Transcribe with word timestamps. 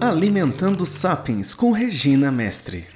Alimentando 0.00 0.84
Sapiens 0.84 1.54
com 1.54 1.72
Regina 1.72 2.30
Mestre. 2.30 2.93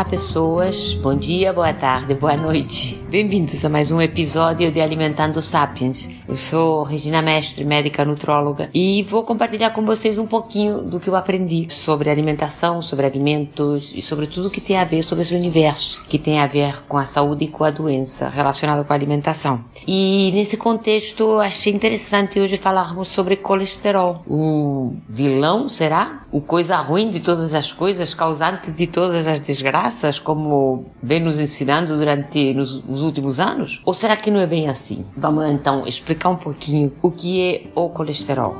Olá, 0.00 0.08
pessoas. 0.08 0.94
Bom 0.94 1.14
dia, 1.14 1.52
boa 1.52 1.74
tarde, 1.74 2.14
boa 2.14 2.34
noite. 2.34 2.98
Bem-vindos 3.10 3.62
a 3.66 3.68
mais 3.68 3.92
um 3.92 4.00
episódio 4.00 4.72
de 4.72 4.80
Alimentando 4.80 5.42
Sapiens. 5.42 6.08
Eu 6.30 6.36
sou 6.36 6.84
Regina 6.84 7.20
Mestre, 7.20 7.64
médica 7.64 8.04
nutróloga, 8.04 8.70
e 8.72 9.02
vou 9.02 9.24
compartilhar 9.24 9.70
com 9.70 9.84
vocês 9.84 10.16
um 10.16 10.28
pouquinho 10.28 10.80
do 10.80 11.00
que 11.00 11.10
eu 11.10 11.16
aprendi 11.16 11.66
sobre 11.68 12.08
alimentação, 12.08 12.80
sobre 12.80 13.04
alimentos 13.04 13.92
e 13.96 14.00
sobre 14.00 14.28
tudo 14.28 14.48
que 14.48 14.60
tem 14.60 14.76
a 14.76 14.84
ver 14.84 15.02
sobre 15.02 15.22
esse 15.22 15.34
universo, 15.34 16.04
que 16.08 16.20
tem 16.20 16.38
a 16.38 16.46
ver 16.46 16.84
com 16.86 16.96
a 16.96 17.04
saúde 17.04 17.46
e 17.46 17.48
com 17.48 17.64
a 17.64 17.70
doença 17.72 18.28
relacionada 18.28 18.84
com 18.84 18.92
a 18.92 18.94
alimentação. 18.94 19.64
E 19.84 20.30
nesse 20.32 20.56
contexto, 20.56 21.40
achei 21.40 21.72
interessante 21.72 22.38
hoje 22.38 22.56
falarmos 22.56 23.08
sobre 23.08 23.34
colesterol. 23.34 24.22
O 24.24 24.94
vilão, 25.08 25.68
será? 25.68 26.26
O 26.30 26.40
coisa 26.40 26.76
ruim 26.76 27.10
de 27.10 27.18
todas 27.18 27.52
as 27.56 27.72
coisas, 27.72 28.14
causante 28.14 28.70
de 28.70 28.86
todas 28.86 29.26
as 29.26 29.40
desgraças, 29.40 30.20
como 30.20 30.84
vem 31.02 31.18
nos 31.18 31.40
ensinando 31.40 31.98
durante 31.98 32.56
os 32.56 32.84
nos 32.84 33.02
últimos 33.02 33.40
anos? 33.40 33.80
Ou 33.84 33.92
será 33.92 34.16
que 34.16 34.30
não 34.30 34.38
é 34.38 34.46
bem 34.46 34.68
assim? 34.68 35.04
Vamos 35.16 35.50
então 35.50 35.84
explicar 35.88 36.19
um 36.28 36.36
pouquinho 36.36 36.92
o 37.02 37.10
que 37.10 37.42
é 37.42 37.62
o 37.74 37.88
colesterol. 37.88 38.54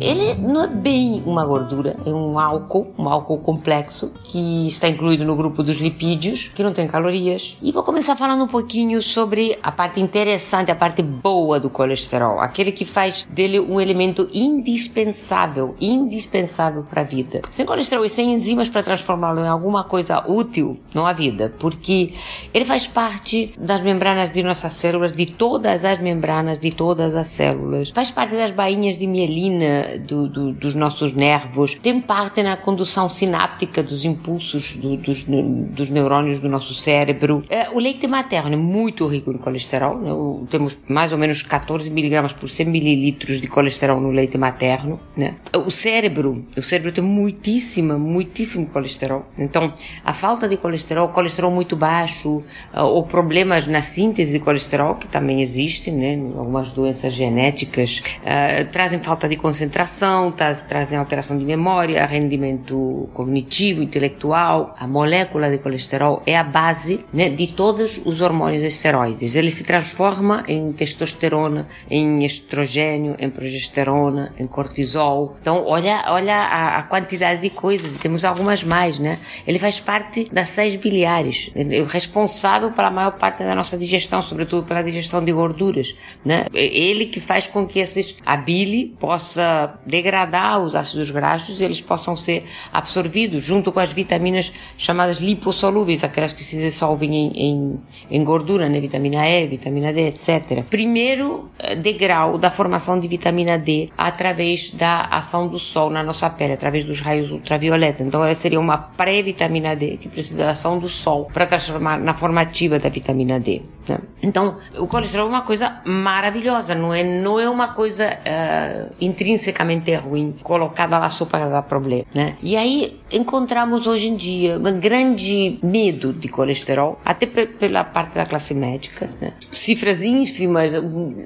Ele 0.00 0.32
não 0.34 0.64
é 0.64 0.66
bem 0.66 1.22
uma 1.26 1.44
gordura, 1.44 1.94
é 2.06 2.08
um 2.08 2.38
álcool, 2.38 2.94
um 2.98 3.06
álcool 3.06 3.36
complexo 3.36 4.14
que 4.24 4.66
está 4.66 4.88
incluído 4.88 5.26
no 5.26 5.36
grupo 5.36 5.62
dos 5.62 5.76
lipídios, 5.76 6.48
que 6.48 6.62
não 6.62 6.72
tem 6.72 6.88
calorias. 6.88 7.58
E 7.60 7.70
vou 7.70 7.82
começar 7.82 8.16
falando 8.16 8.44
um 8.44 8.48
pouquinho 8.48 9.02
sobre 9.02 9.58
a 9.62 9.70
parte 9.70 10.00
interessante, 10.00 10.70
a 10.70 10.74
parte 10.74 11.02
boa 11.02 11.60
do 11.60 11.68
colesterol, 11.68 12.40
aquele 12.40 12.72
que 12.72 12.86
faz 12.86 13.28
dele 13.30 13.60
um 13.60 13.78
elemento 13.78 14.26
indispensável, 14.32 15.76
indispensável 15.78 16.82
para 16.82 17.02
a 17.02 17.04
vida. 17.04 17.42
Sem 17.50 17.66
colesterol 17.66 18.06
e 18.06 18.08
sem 18.08 18.32
enzimas 18.32 18.70
para 18.70 18.82
transformá-lo 18.82 19.40
em 19.40 19.48
alguma 19.48 19.84
coisa 19.84 20.24
útil, 20.26 20.80
não 20.94 21.06
há 21.06 21.12
vida, 21.12 21.52
porque 21.58 22.14
ele 22.54 22.64
faz 22.64 22.86
parte 22.86 23.52
das 23.58 23.82
membranas 23.82 24.30
de 24.30 24.42
nossas 24.42 24.72
células, 24.72 25.12
de 25.12 25.26
todas 25.26 25.84
as 25.84 25.98
membranas 25.98 26.58
de 26.58 26.70
todas 26.70 27.14
as 27.14 27.26
células, 27.26 27.90
faz 27.90 28.10
parte 28.10 28.34
das 28.34 28.50
bainhas 28.50 28.96
de 28.96 29.06
mielina 29.06 29.89
do, 29.98 30.28
do, 30.28 30.52
dos 30.52 30.74
nossos 30.74 31.14
nervos, 31.14 31.74
tem 31.76 32.00
parte 32.00 32.42
na 32.42 32.56
condução 32.56 33.08
sináptica 33.08 33.82
dos 33.82 34.04
impulsos 34.04 34.76
do, 34.76 34.96
dos, 34.96 35.24
dos 35.24 35.88
neurônios 35.90 36.38
do 36.38 36.48
nosso 36.48 36.74
cérebro. 36.74 37.42
É, 37.48 37.70
o 37.70 37.78
leite 37.78 38.06
materno 38.06 38.54
é 38.54 38.56
muito 38.56 39.06
rico 39.06 39.32
em 39.32 39.38
colesterol, 39.38 39.98
né? 39.98 40.10
temos 40.48 40.78
mais 40.88 41.12
ou 41.12 41.18
menos 41.18 41.42
14 41.42 41.90
miligramas 41.90 42.32
por 42.32 42.48
100 42.48 42.66
mililitros 42.66 43.40
de 43.40 43.46
colesterol 43.46 44.00
no 44.00 44.10
leite 44.10 44.38
materno. 44.38 45.00
Né? 45.16 45.34
O 45.54 45.70
cérebro, 45.70 46.44
o 46.56 46.62
cérebro 46.62 46.92
tem 46.92 47.02
muitíssima, 47.02 47.98
muitíssimo 47.98 48.66
colesterol. 48.66 49.26
Então, 49.36 49.72
a 50.04 50.12
falta 50.12 50.48
de 50.48 50.56
colesterol, 50.56 51.08
colesterol 51.08 51.50
muito 51.50 51.76
baixo, 51.76 52.42
uh, 52.74 52.82
ou 52.82 53.04
problemas 53.04 53.66
na 53.66 53.82
síntese 53.82 54.32
de 54.32 54.38
colesterol, 54.38 54.94
que 54.94 55.08
também 55.08 55.40
existem, 55.40 55.94
né? 55.94 56.14
algumas 56.36 56.70
doenças 56.72 57.12
genéticas, 57.12 58.02
uh, 58.18 58.64
trazem 58.70 58.98
falta 58.98 59.28
de 59.28 59.36
concentração 59.36 59.79
concentração, 59.80 60.30
tá, 60.30 60.54
trazem 60.54 60.98
alteração 60.98 61.38
de 61.38 61.44
memória, 61.44 62.04
rendimento 62.04 63.08
cognitivo, 63.14 63.82
intelectual. 63.82 64.74
A 64.78 64.86
molécula 64.86 65.50
de 65.50 65.58
colesterol 65.58 66.22
é 66.26 66.36
a 66.36 66.44
base 66.44 67.04
né, 67.12 67.30
de 67.30 67.46
todos 67.48 68.00
os 68.04 68.20
hormônios 68.20 68.62
esteroides. 68.62 69.34
Ele 69.34 69.50
se 69.50 69.64
transforma 69.64 70.44
em 70.46 70.72
testosterona, 70.72 71.66
em 71.90 72.24
estrogênio, 72.24 73.16
em 73.18 73.30
progesterona, 73.30 74.34
em 74.38 74.46
cortisol. 74.46 75.36
Então, 75.40 75.64
olha, 75.66 76.04
olha 76.08 76.36
a, 76.36 76.78
a 76.78 76.82
quantidade 76.82 77.40
de 77.40 77.50
coisas, 77.50 77.96
temos 77.98 78.24
algumas 78.24 78.62
mais, 78.62 78.98
né? 78.98 79.18
Ele 79.46 79.58
faz 79.58 79.80
parte 79.80 80.28
das 80.30 80.48
seis 80.48 80.76
biliares, 80.76 81.50
é 81.54 81.82
responsável 81.84 82.72
pela 82.72 82.90
maior 82.90 83.12
parte 83.12 83.42
da 83.42 83.54
nossa 83.54 83.78
digestão, 83.78 84.20
sobretudo 84.20 84.66
pela 84.66 84.82
digestão 84.82 85.24
de 85.24 85.32
gorduras, 85.32 85.94
né? 86.24 86.46
É 86.52 86.64
ele 86.64 87.06
que 87.06 87.20
faz 87.20 87.46
com 87.46 87.66
que 87.66 87.78
esses, 87.78 88.16
a 88.26 88.36
bile 88.36 88.94
possa 88.98 89.69
degradar 89.86 90.60
os 90.60 90.74
ácidos 90.74 91.10
graxos 91.10 91.60
e 91.60 91.64
eles 91.64 91.80
possam 91.80 92.16
ser 92.16 92.44
absorvidos 92.72 93.42
junto 93.42 93.72
com 93.72 93.80
as 93.80 93.92
vitaminas 93.92 94.52
chamadas 94.76 95.18
lipossolúveis, 95.18 96.04
aquelas 96.04 96.32
que 96.32 96.44
se 96.44 96.56
dissolvem 96.58 97.14
em, 97.14 97.32
em, 97.34 97.80
em 98.10 98.24
gordura, 98.24 98.68
né? 98.68 98.80
vitamina 98.80 99.28
E, 99.28 99.46
vitamina 99.46 99.92
D, 99.92 100.08
etc. 100.08 100.62
Primeiro 100.68 101.50
eh, 101.58 101.76
degrau 101.76 102.38
da 102.38 102.50
formação 102.50 102.98
de 102.98 103.08
vitamina 103.08 103.58
D 103.58 103.90
através 103.96 104.70
da 104.70 105.02
ação 105.06 105.48
do 105.48 105.58
sol 105.58 105.90
na 105.90 106.02
nossa 106.02 106.28
pele, 106.30 106.52
através 106.52 106.84
dos 106.84 107.00
raios 107.00 107.30
ultravioleta. 107.30 108.02
Então 108.02 108.24
ela 108.24 108.34
seria 108.34 108.60
uma 108.60 108.78
pré-vitamina 108.78 109.74
D 109.76 109.96
que 109.96 110.08
precisa 110.08 110.44
da 110.44 110.50
ação 110.50 110.78
do 110.78 110.88
sol 110.88 111.28
para 111.32 111.46
transformar 111.46 111.98
na 111.98 112.14
formativa 112.14 112.78
da 112.78 112.88
vitamina 112.88 113.38
D. 113.38 113.62
Né? 113.88 113.98
Então 114.22 114.58
o 114.78 114.86
colesterol 114.86 115.26
é 115.26 115.30
uma 115.30 115.42
coisa 115.42 115.80
maravilhosa, 115.84 116.74
não 116.74 116.94
é, 116.94 117.02
não 117.02 117.38
é 117.38 117.48
uma 117.48 117.68
coisa 117.68 118.06
uh, 118.06 118.94
intrínseca 119.00 119.59
é 119.86 119.96
ruim, 119.96 120.34
colocada 120.42 120.98
lá 120.98 121.08
só 121.10 121.24
para 121.24 121.48
dar 121.48 121.62
problema, 121.62 122.04
né? 122.14 122.36
E 122.42 122.56
aí 122.56 123.00
encontramos 123.10 123.86
hoje 123.86 124.08
em 124.08 124.16
dia 124.16 124.58
um 124.58 124.80
grande 124.80 125.58
medo 125.62 126.12
de 126.12 126.28
colesterol, 126.28 127.00
até 127.04 127.26
pela 127.26 127.84
parte 127.84 128.14
da 128.14 128.24
classe 128.24 128.54
médica, 128.54 129.10
né? 129.20 129.32
Cifras 129.50 130.02
ínfimas, 130.02 130.72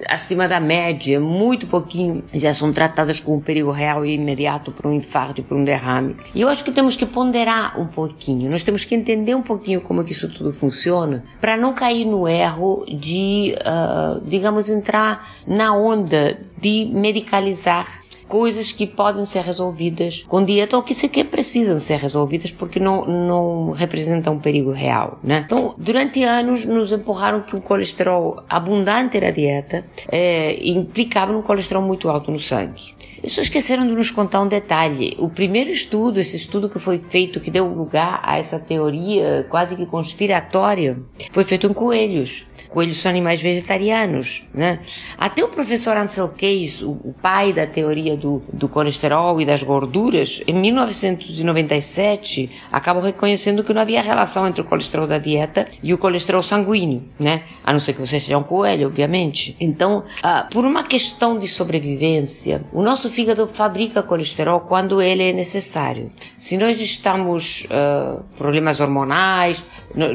acima 0.08 0.48
da 0.48 0.60
média, 0.60 1.20
muito 1.20 1.66
pouquinho, 1.66 2.24
já 2.32 2.52
são 2.54 2.72
tratadas 2.72 3.20
com 3.20 3.36
um 3.36 3.40
perigo 3.40 3.70
real 3.70 4.04
e 4.04 4.14
imediato 4.14 4.72
por 4.72 4.86
um 4.86 4.92
infarto 4.92 5.40
e 5.40 5.44
por 5.44 5.56
um 5.56 5.64
derrame. 5.64 6.16
E 6.34 6.40
eu 6.40 6.48
acho 6.48 6.64
que 6.64 6.72
temos 6.72 6.96
que 6.96 7.06
ponderar 7.06 7.80
um 7.80 7.86
pouquinho, 7.86 8.50
nós 8.50 8.62
temos 8.62 8.84
que 8.84 8.94
entender 8.94 9.34
um 9.34 9.42
pouquinho 9.42 9.80
como 9.80 10.00
é 10.00 10.04
que 10.04 10.12
isso 10.12 10.28
tudo 10.28 10.52
funciona, 10.52 11.24
para 11.40 11.56
não 11.56 11.74
cair 11.74 12.04
no 12.04 12.28
erro 12.28 12.84
de, 12.88 13.54
uh, 13.60 14.20
digamos, 14.26 14.68
entrar 14.68 15.28
na 15.46 15.74
onda 15.74 16.38
de 16.60 16.88
medicalizar 16.92 18.02
coisas 18.26 18.72
que 18.72 18.86
podem 18.86 19.24
ser 19.24 19.42
resolvidas 19.42 20.24
com 20.28 20.42
dieta 20.42 20.76
ou 20.76 20.82
que 20.82 20.94
sequer 20.94 21.24
precisam 21.24 21.78
ser 21.78 21.98
resolvidas 21.98 22.50
porque 22.50 22.80
não, 22.80 23.06
não 23.06 23.70
representam 23.70 24.34
um 24.34 24.38
perigo 24.38 24.72
real, 24.72 25.18
né? 25.22 25.44
Então, 25.46 25.74
durante 25.78 26.22
anos 26.22 26.64
nos 26.64 26.92
empurraram 26.92 27.42
que 27.42 27.56
o 27.56 27.60
colesterol 27.60 28.42
abundante 28.48 29.20
na 29.20 29.30
dieta 29.30 29.84
é, 30.10 30.58
implicava 30.68 31.36
um 31.36 31.42
colesterol 31.42 31.82
muito 31.82 32.08
alto 32.08 32.30
no 32.30 32.38
sangue. 32.38 32.94
E 33.22 33.28
só 33.28 33.40
esqueceram 33.40 33.86
de 33.86 33.94
nos 33.94 34.10
contar 34.10 34.42
um 34.42 34.48
detalhe. 34.48 35.16
O 35.18 35.30
primeiro 35.30 35.70
estudo, 35.70 36.20
esse 36.20 36.36
estudo 36.36 36.68
que 36.68 36.78
foi 36.78 36.98
feito, 36.98 37.40
que 37.40 37.50
deu 37.50 37.66
lugar 37.66 38.20
a 38.22 38.38
essa 38.38 38.58
teoria 38.58 39.46
quase 39.48 39.76
que 39.76 39.86
conspiratória, 39.86 40.98
foi 41.32 41.44
feito 41.44 41.66
em 41.66 41.72
coelhos 41.72 42.46
coelhos 42.74 43.00
são 43.00 43.08
animais 43.08 43.40
vegetarianos, 43.40 44.44
né? 44.52 44.80
Até 45.16 45.44
o 45.44 45.48
professor 45.48 45.96
Ansel 45.96 46.28
Keys, 46.30 46.82
o, 46.82 46.90
o 46.90 47.14
pai 47.22 47.52
da 47.52 47.68
teoria 47.68 48.16
do, 48.16 48.42
do 48.52 48.68
colesterol 48.68 49.40
e 49.40 49.46
das 49.46 49.62
gorduras, 49.62 50.42
em 50.44 50.52
1997, 50.54 52.50
acabou 52.72 53.00
reconhecendo 53.04 53.62
que 53.62 53.72
não 53.72 53.80
havia 53.80 54.02
relação 54.02 54.48
entre 54.48 54.60
o 54.60 54.64
colesterol 54.64 55.06
da 55.06 55.18
dieta 55.18 55.68
e 55.82 55.94
o 55.94 55.98
colesterol 55.98 56.42
sanguíneo, 56.42 57.04
né? 57.18 57.44
A 57.62 57.72
não 57.72 57.78
ser 57.78 57.92
que 57.92 58.00
você 58.00 58.18
seja 58.18 58.36
um 58.36 58.42
coelho, 58.42 58.88
obviamente. 58.88 59.54
Então, 59.60 60.02
ah, 60.20 60.48
por 60.50 60.64
uma 60.64 60.82
questão 60.82 61.38
de 61.38 61.46
sobrevivência, 61.46 62.64
o 62.72 62.82
nosso 62.82 63.08
fígado 63.08 63.46
fabrica 63.46 64.02
colesterol 64.02 64.60
quando 64.60 65.00
ele 65.00 65.22
é 65.22 65.32
necessário. 65.32 66.10
Se 66.36 66.58
nós 66.58 66.80
estamos 66.80 67.66
uh, 67.66 68.20
problemas 68.36 68.80
hormonais, 68.80 69.62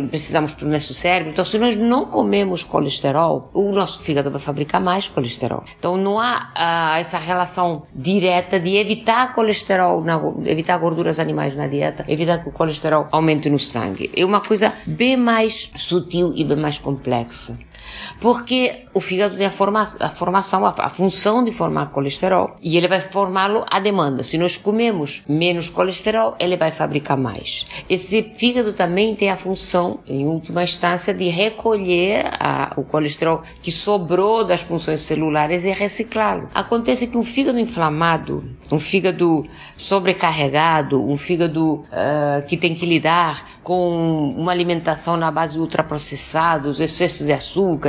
precisamos 0.10 0.54
para 0.54 0.66
o 0.66 0.70
nosso 0.70 0.94
cérebro, 0.94 1.32
então 1.32 1.46
se 1.46 1.58
nós 1.58 1.76
não 1.76 2.06
comemos 2.06 2.49
colesterol, 2.64 3.50
o 3.54 3.72
nosso 3.72 4.00
fígado 4.00 4.32
vai 4.32 4.40
fabricar 4.40 4.82
mais 4.82 5.08
colesterol. 5.08 5.64
Então 5.78 5.98
não 5.98 6.20
há 6.20 6.52
ah, 6.56 7.00
essa 7.00 7.18
relação 7.18 7.84
direta 7.94 8.60
de 8.60 8.76
evitar 8.76 9.34
colesterol, 9.34 10.04
na, 10.04 10.20
evitar 10.46 10.78
gorduras 10.78 11.20
animais 11.20 11.56
na 11.56 11.68
dieta, 11.68 12.06
evitar 12.08 12.40
que 12.40 12.50
o 12.50 12.52
colesterol 12.52 13.08
aumente 13.12 13.50
no 13.50 13.60
sangue. 13.60 14.12
É 14.16 14.26
uma 14.26 14.42
coisa 14.42 14.74
bem 14.86 15.18
mais 15.18 15.72
sutil 15.76 16.34
e 16.36 16.44
bem 16.44 16.58
mais 16.58 16.78
complexa. 16.78 17.58
Porque 18.20 18.86
o 18.94 19.02
fígado 19.02 19.36
tem 19.36 19.46
a, 19.46 19.52
forma, 19.52 19.82
a 20.00 20.10
formação, 20.10 20.66
a, 20.66 20.74
a 20.78 20.90
função 20.90 21.44
de 21.44 21.52
formar 21.52 21.88
colesterol 21.88 22.56
e 22.62 22.78
ele 22.78 22.88
vai 22.88 23.00
formá-lo 23.00 23.66
à 23.70 23.80
demanda. 23.80 24.24
Se 24.24 24.38
nós 24.38 24.58
comemos 24.58 25.24
menos 25.28 25.70
colesterol, 25.70 26.36
ele 26.40 26.58
vai 26.58 26.72
fabricar 26.72 27.18
mais. 27.18 27.66
Esse 27.90 28.22
fígado 28.22 28.74
também 28.74 29.16
tem 29.16 29.30
a 29.30 29.38
função, 29.38 30.00
em 30.08 30.26
última 30.26 30.64
instância, 30.64 31.14
de 31.14 31.28
recolher 31.28 32.26
a, 32.40 32.74
o 32.76 32.84
colesterol 32.84 33.42
que 33.62 33.72
sobrou 33.72 34.44
das 34.44 34.62
funções 34.62 35.02
celulares 35.02 35.66
e 35.66 35.72
reciclá-lo. 35.72 36.50
Acontece 36.54 37.08
que 37.08 37.18
um 37.18 37.24
fígado 37.24 37.60
inflamado, 37.60 38.44
um 38.72 38.80
fígado 38.80 39.46
sobrecarregado, 39.78 41.04
um 41.04 41.18
fígado 41.18 41.76
uh, 41.76 42.46
que 42.48 42.58
tem 42.58 42.76
que 42.76 42.86
lidar 42.86 43.60
com 43.64 44.34
uma 44.36 44.52
alimentação 44.52 45.16
na 45.16 45.32
base 45.32 45.54
de 45.54 45.60
ultraprocessados, 45.60 46.80
excesso 46.80 47.26
de 47.26 47.32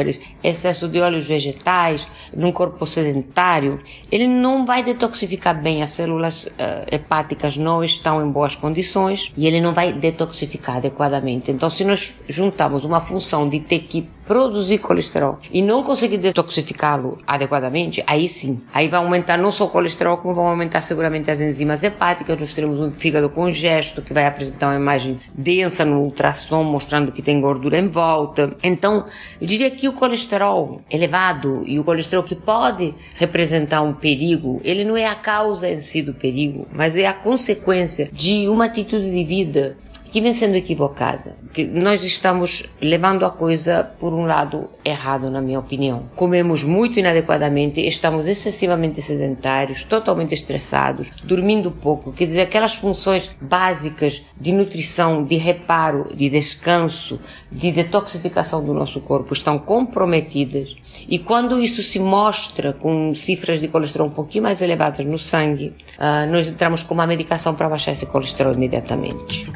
açúcares, 0.00 0.20
excesso 0.42 0.88
de 0.88 1.00
óleos 1.00 1.26
vegetais, 1.26 2.08
num 2.34 2.50
corpo 2.50 2.86
sedentário, 2.86 3.80
ele 4.10 4.26
não 4.26 4.64
vai 4.64 4.82
detoxificar 4.82 5.60
bem 5.60 5.82
as 5.82 5.90
células 5.90 6.46
uh, 6.46 6.86
hepáticas 6.90 7.56
não 7.56 7.84
estão 7.84 8.24
em 8.26 8.30
boas 8.30 8.54
condições 8.54 9.32
e 9.36 9.46
ele 9.46 9.60
não 9.60 9.72
vai 9.72 9.92
detoxificar 9.92 10.76
adequadamente. 10.76 11.50
Então, 11.50 11.68
se 11.68 11.84
nós 11.84 12.14
juntamos 12.28 12.84
uma 12.84 13.00
função 13.00 13.48
de 13.48 13.60
ter 13.60 13.80
que 13.80 14.08
produzir 14.30 14.78
colesterol 14.78 15.40
e 15.50 15.60
não 15.60 15.82
conseguir 15.82 16.16
detoxificá-lo 16.18 17.18
adequadamente, 17.26 18.00
aí 18.06 18.28
sim, 18.28 18.60
aí 18.72 18.86
vai 18.86 19.00
aumentar 19.00 19.36
não 19.36 19.50
só 19.50 19.64
o 19.64 19.68
colesterol, 19.68 20.18
como 20.18 20.32
vão 20.32 20.46
aumentar 20.46 20.82
seguramente 20.82 21.28
as 21.32 21.40
enzimas 21.40 21.82
hepáticas. 21.82 22.38
Nós 22.38 22.52
teremos 22.52 22.78
um 22.78 22.92
fígado 22.92 23.28
congesto 23.28 24.00
que 24.00 24.14
vai 24.14 24.24
apresentar 24.24 24.68
uma 24.68 24.76
imagem 24.76 25.16
densa 25.34 25.84
no 25.84 26.02
ultrassom, 26.02 26.62
mostrando 26.62 27.10
que 27.10 27.20
tem 27.20 27.40
gordura 27.40 27.76
em 27.76 27.88
volta. 27.88 28.54
Então, 28.62 29.04
eu 29.40 29.48
diria 29.48 29.68
que 29.68 29.88
o 29.88 29.94
colesterol 29.94 30.80
elevado 30.88 31.64
e 31.66 31.80
o 31.80 31.82
colesterol 31.82 32.22
que 32.22 32.36
pode 32.36 32.94
representar 33.16 33.82
um 33.82 33.92
perigo, 33.92 34.60
ele 34.62 34.84
não 34.84 34.96
é 34.96 35.06
a 35.06 35.16
causa 35.16 35.68
em 35.68 35.78
si 35.78 36.02
do 36.02 36.14
perigo, 36.14 36.68
mas 36.72 36.94
é 36.94 37.04
a 37.04 37.12
consequência 37.12 38.08
de 38.12 38.48
uma 38.48 38.66
atitude 38.66 39.10
de 39.10 39.24
vida 39.24 39.76
que 40.10 40.20
vem 40.20 40.32
sendo 40.32 40.56
equivocada. 40.56 41.36
Que 41.52 41.64
nós 41.64 42.02
estamos 42.04 42.64
levando 42.80 43.24
a 43.24 43.30
coisa 43.30 43.84
por 43.98 44.12
um 44.12 44.26
lado 44.26 44.68
errado, 44.84 45.30
na 45.30 45.40
minha 45.40 45.58
opinião. 45.58 46.08
Comemos 46.14 46.62
muito 46.62 46.98
inadequadamente, 46.98 47.80
estamos 47.80 48.26
excessivamente 48.26 49.00
sedentários, 49.02 49.84
totalmente 49.84 50.34
estressados, 50.34 51.10
dormindo 51.22 51.70
pouco. 51.70 52.12
Quer 52.12 52.26
dizer, 52.26 52.42
aquelas 52.42 52.74
funções 52.74 53.30
básicas 53.40 54.24
de 54.40 54.52
nutrição, 54.52 55.24
de 55.24 55.36
reparo, 55.36 56.14
de 56.14 56.28
descanso, 56.28 57.20
de 57.50 57.72
detoxificação 57.72 58.64
do 58.64 58.74
nosso 58.74 59.00
corpo 59.00 59.32
estão 59.32 59.58
comprometidas. 59.58 60.76
E 61.08 61.18
quando 61.18 61.60
isso 61.60 61.82
se 61.82 61.98
mostra 61.98 62.72
com 62.72 63.14
cifras 63.14 63.60
de 63.60 63.68
colesterol 63.68 64.08
um 64.08 64.10
pouquinho 64.10 64.44
mais 64.44 64.62
elevadas 64.62 65.04
no 65.04 65.18
sangue, 65.18 65.74
uh, 65.98 66.30
nós 66.30 66.46
entramos 66.46 66.82
com 66.82 66.94
uma 66.94 67.06
medicação 67.06 67.54
para 67.54 67.68
baixar 67.68 67.92
esse 67.92 68.06
colesterol 68.06 68.52
imediatamente. 68.52 69.46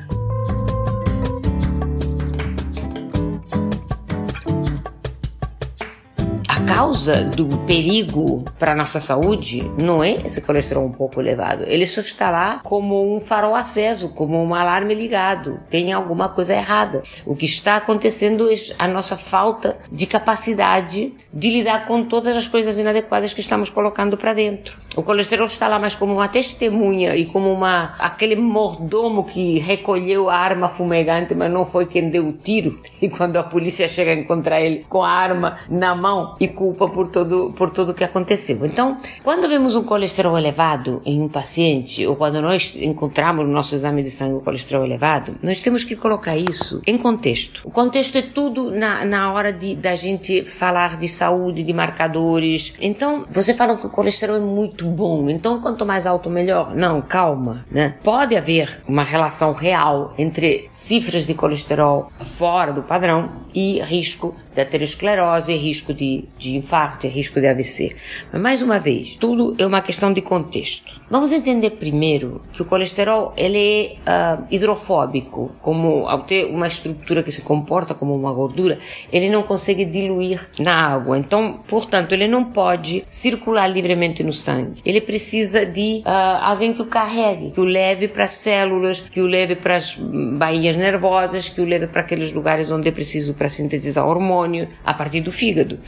Causa 6.66 7.24
do 7.24 7.46
perigo 7.66 8.44
para 8.58 8.74
nossa 8.74 9.00
saúde 9.00 9.70
não 9.80 10.02
é 10.02 10.12
esse 10.24 10.40
colesterol 10.40 10.84
um 10.84 10.92
pouco 10.92 11.20
elevado. 11.20 11.64
Ele 11.66 11.86
só 11.86 12.00
está 12.00 12.30
lá 12.30 12.60
como 12.64 13.14
um 13.14 13.20
farol 13.20 13.54
aceso, 13.54 14.08
como 14.08 14.42
um 14.42 14.54
alarme 14.54 14.94
ligado. 14.94 15.60
Tem 15.68 15.92
alguma 15.92 16.28
coisa 16.28 16.54
errada. 16.54 17.02
O 17.26 17.36
que 17.36 17.44
está 17.44 17.76
acontecendo 17.76 18.50
é 18.50 18.54
a 18.78 18.88
nossa 18.88 19.16
falta 19.16 19.76
de 19.90 20.06
capacidade 20.06 21.12
de 21.32 21.50
lidar 21.50 21.86
com 21.86 22.04
todas 22.04 22.36
as 22.36 22.46
coisas 22.46 22.78
inadequadas 22.78 23.32
que 23.32 23.40
estamos 23.40 23.68
colocando 23.68 24.16
para 24.16 24.32
dentro. 24.32 24.78
O 24.96 25.02
colesterol 25.02 25.46
está 25.46 25.68
lá 25.68 25.78
mais 25.78 25.94
como 25.94 26.14
uma 26.14 26.28
testemunha 26.28 27.16
e 27.16 27.26
como 27.26 27.52
uma 27.52 27.94
aquele 27.98 28.36
mordomo 28.36 29.24
que 29.24 29.58
recolheu 29.58 30.30
a 30.30 30.36
arma 30.36 30.68
fumegante, 30.68 31.34
mas 31.34 31.50
não 31.50 31.66
foi 31.66 31.86
quem 31.86 32.08
deu 32.08 32.28
o 32.28 32.32
tiro. 32.32 32.80
E 33.04 33.08
quando 33.10 33.36
a 33.36 33.42
polícia 33.42 33.86
chega 33.86 34.12
a 34.12 34.14
encontrar 34.14 34.62
ele 34.62 34.86
com 34.88 35.02
a 35.02 35.10
arma 35.10 35.58
na 35.68 35.94
mão 35.94 36.36
e 36.40 36.48
culpa 36.54 36.88
por 36.88 37.08
todo 37.08 37.52
por 37.56 37.70
tudo 37.70 37.92
que 37.92 38.04
aconteceu. 38.04 38.64
Então, 38.64 38.96
quando 39.22 39.48
vemos 39.48 39.76
um 39.76 39.82
colesterol 39.82 40.38
elevado 40.38 41.02
em 41.04 41.20
um 41.20 41.28
paciente 41.28 42.06
ou 42.06 42.16
quando 42.16 42.40
nós 42.40 42.74
encontramos 42.76 43.46
no 43.46 43.52
nosso 43.52 43.74
exame 43.74 44.02
de 44.02 44.10
sangue 44.10 44.36
o 44.36 44.40
colesterol 44.40 44.84
elevado, 44.84 45.36
nós 45.42 45.60
temos 45.60 45.84
que 45.84 45.96
colocar 45.96 46.36
isso 46.36 46.80
em 46.86 46.96
contexto. 46.96 47.62
O 47.64 47.70
contexto 47.70 48.16
é 48.16 48.22
tudo 48.22 48.70
na, 48.70 49.04
na 49.04 49.32
hora 49.32 49.52
de 49.52 49.74
da 49.74 49.96
gente 49.96 50.44
falar 50.44 50.96
de 50.96 51.08
saúde, 51.08 51.62
de 51.62 51.72
marcadores. 51.72 52.74
Então, 52.80 53.24
você 53.30 53.52
fala 53.54 53.76
que 53.76 53.86
o 53.86 53.90
colesterol 53.90 54.36
é 54.36 54.40
muito 54.40 54.86
bom, 54.86 55.28
então 55.28 55.60
quanto 55.60 55.84
mais 55.84 56.06
alto 56.06 56.30
melhor. 56.30 56.74
Não, 56.74 57.02
calma, 57.02 57.64
né? 57.70 57.94
Pode 58.02 58.36
haver 58.36 58.82
uma 58.86 59.02
relação 59.02 59.52
real 59.52 60.14
entre 60.16 60.68
cifras 60.70 61.26
de 61.26 61.34
colesterol 61.34 62.08
fora 62.24 62.72
do 62.72 62.82
padrão 62.82 63.44
e 63.54 63.80
risco 63.80 64.34
de 64.54 64.60
aterosclerose, 64.60 65.54
risco 65.54 65.92
de, 65.92 66.28
de 66.44 66.56
infarto 66.56 67.06
e 67.06 67.10
risco 67.10 67.40
de 67.40 67.46
AVC. 67.46 67.96
Mas 68.32 68.40
mais 68.40 68.62
uma 68.62 68.78
vez, 68.78 69.16
tudo 69.16 69.56
é 69.58 69.66
uma 69.66 69.80
questão 69.80 70.12
de 70.12 70.20
contexto. 70.20 71.00
Vamos 71.10 71.32
entender 71.32 71.70
primeiro 71.70 72.40
que 72.52 72.62
o 72.62 72.64
colesterol 72.64 73.32
ele 73.36 73.58
é 74.06 74.38
uh, 74.38 74.44
hidrofóbico, 74.50 75.54
como 75.60 76.06
ao 76.06 76.22
ter 76.22 76.46
uma 76.46 76.66
estrutura 76.66 77.22
que 77.22 77.30
se 77.30 77.42
comporta 77.42 77.94
como 77.94 78.14
uma 78.14 78.32
gordura, 78.32 78.78
ele 79.12 79.30
não 79.30 79.42
consegue 79.42 79.84
diluir 79.84 80.48
na 80.58 80.74
água. 80.74 81.18
Então, 81.18 81.60
portanto, 81.66 82.12
ele 82.12 82.28
não 82.28 82.44
pode 82.44 83.04
circular 83.08 83.66
livremente 83.66 84.22
no 84.22 84.32
sangue. 84.32 84.80
Ele 84.84 85.00
precisa 85.00 85.64
de 85.64 86.02
uh, 86.04 86.42
alguém 86.42 86.72
que 86.72 86.82
o 86.82 86.86
carregue, 86.86 87.50
que 87.50 87.60
o 87.60 87.64
leve 87.64 88.08
para 88.08 88.24
as 88.24 88.32
células, 88.32 89.00
que 89.00 89.20
o 89.20 89.26
leve 89.26 89.56
para 89.56 89.76
as 89.76 89.94
bainhas 89.94 90.76
nervosas, 90.76 91.48
que 91.48 91.60
o 91.60 91.64
leve 91.64 91.86
para 91.86 92.02
aqueles 92.02 92.32
lugares 92.32 92.70
onde 92.70 92.88
é 92.88 92.92
preciso 92.92 93.34
para 93.34 93.48
sintetizar 93.48 94.06
hormônio 94.06 94.68
a 94.84 94.92
partir 94.92 95.20
do 95.20 95.32
fígado. 95.32 95.78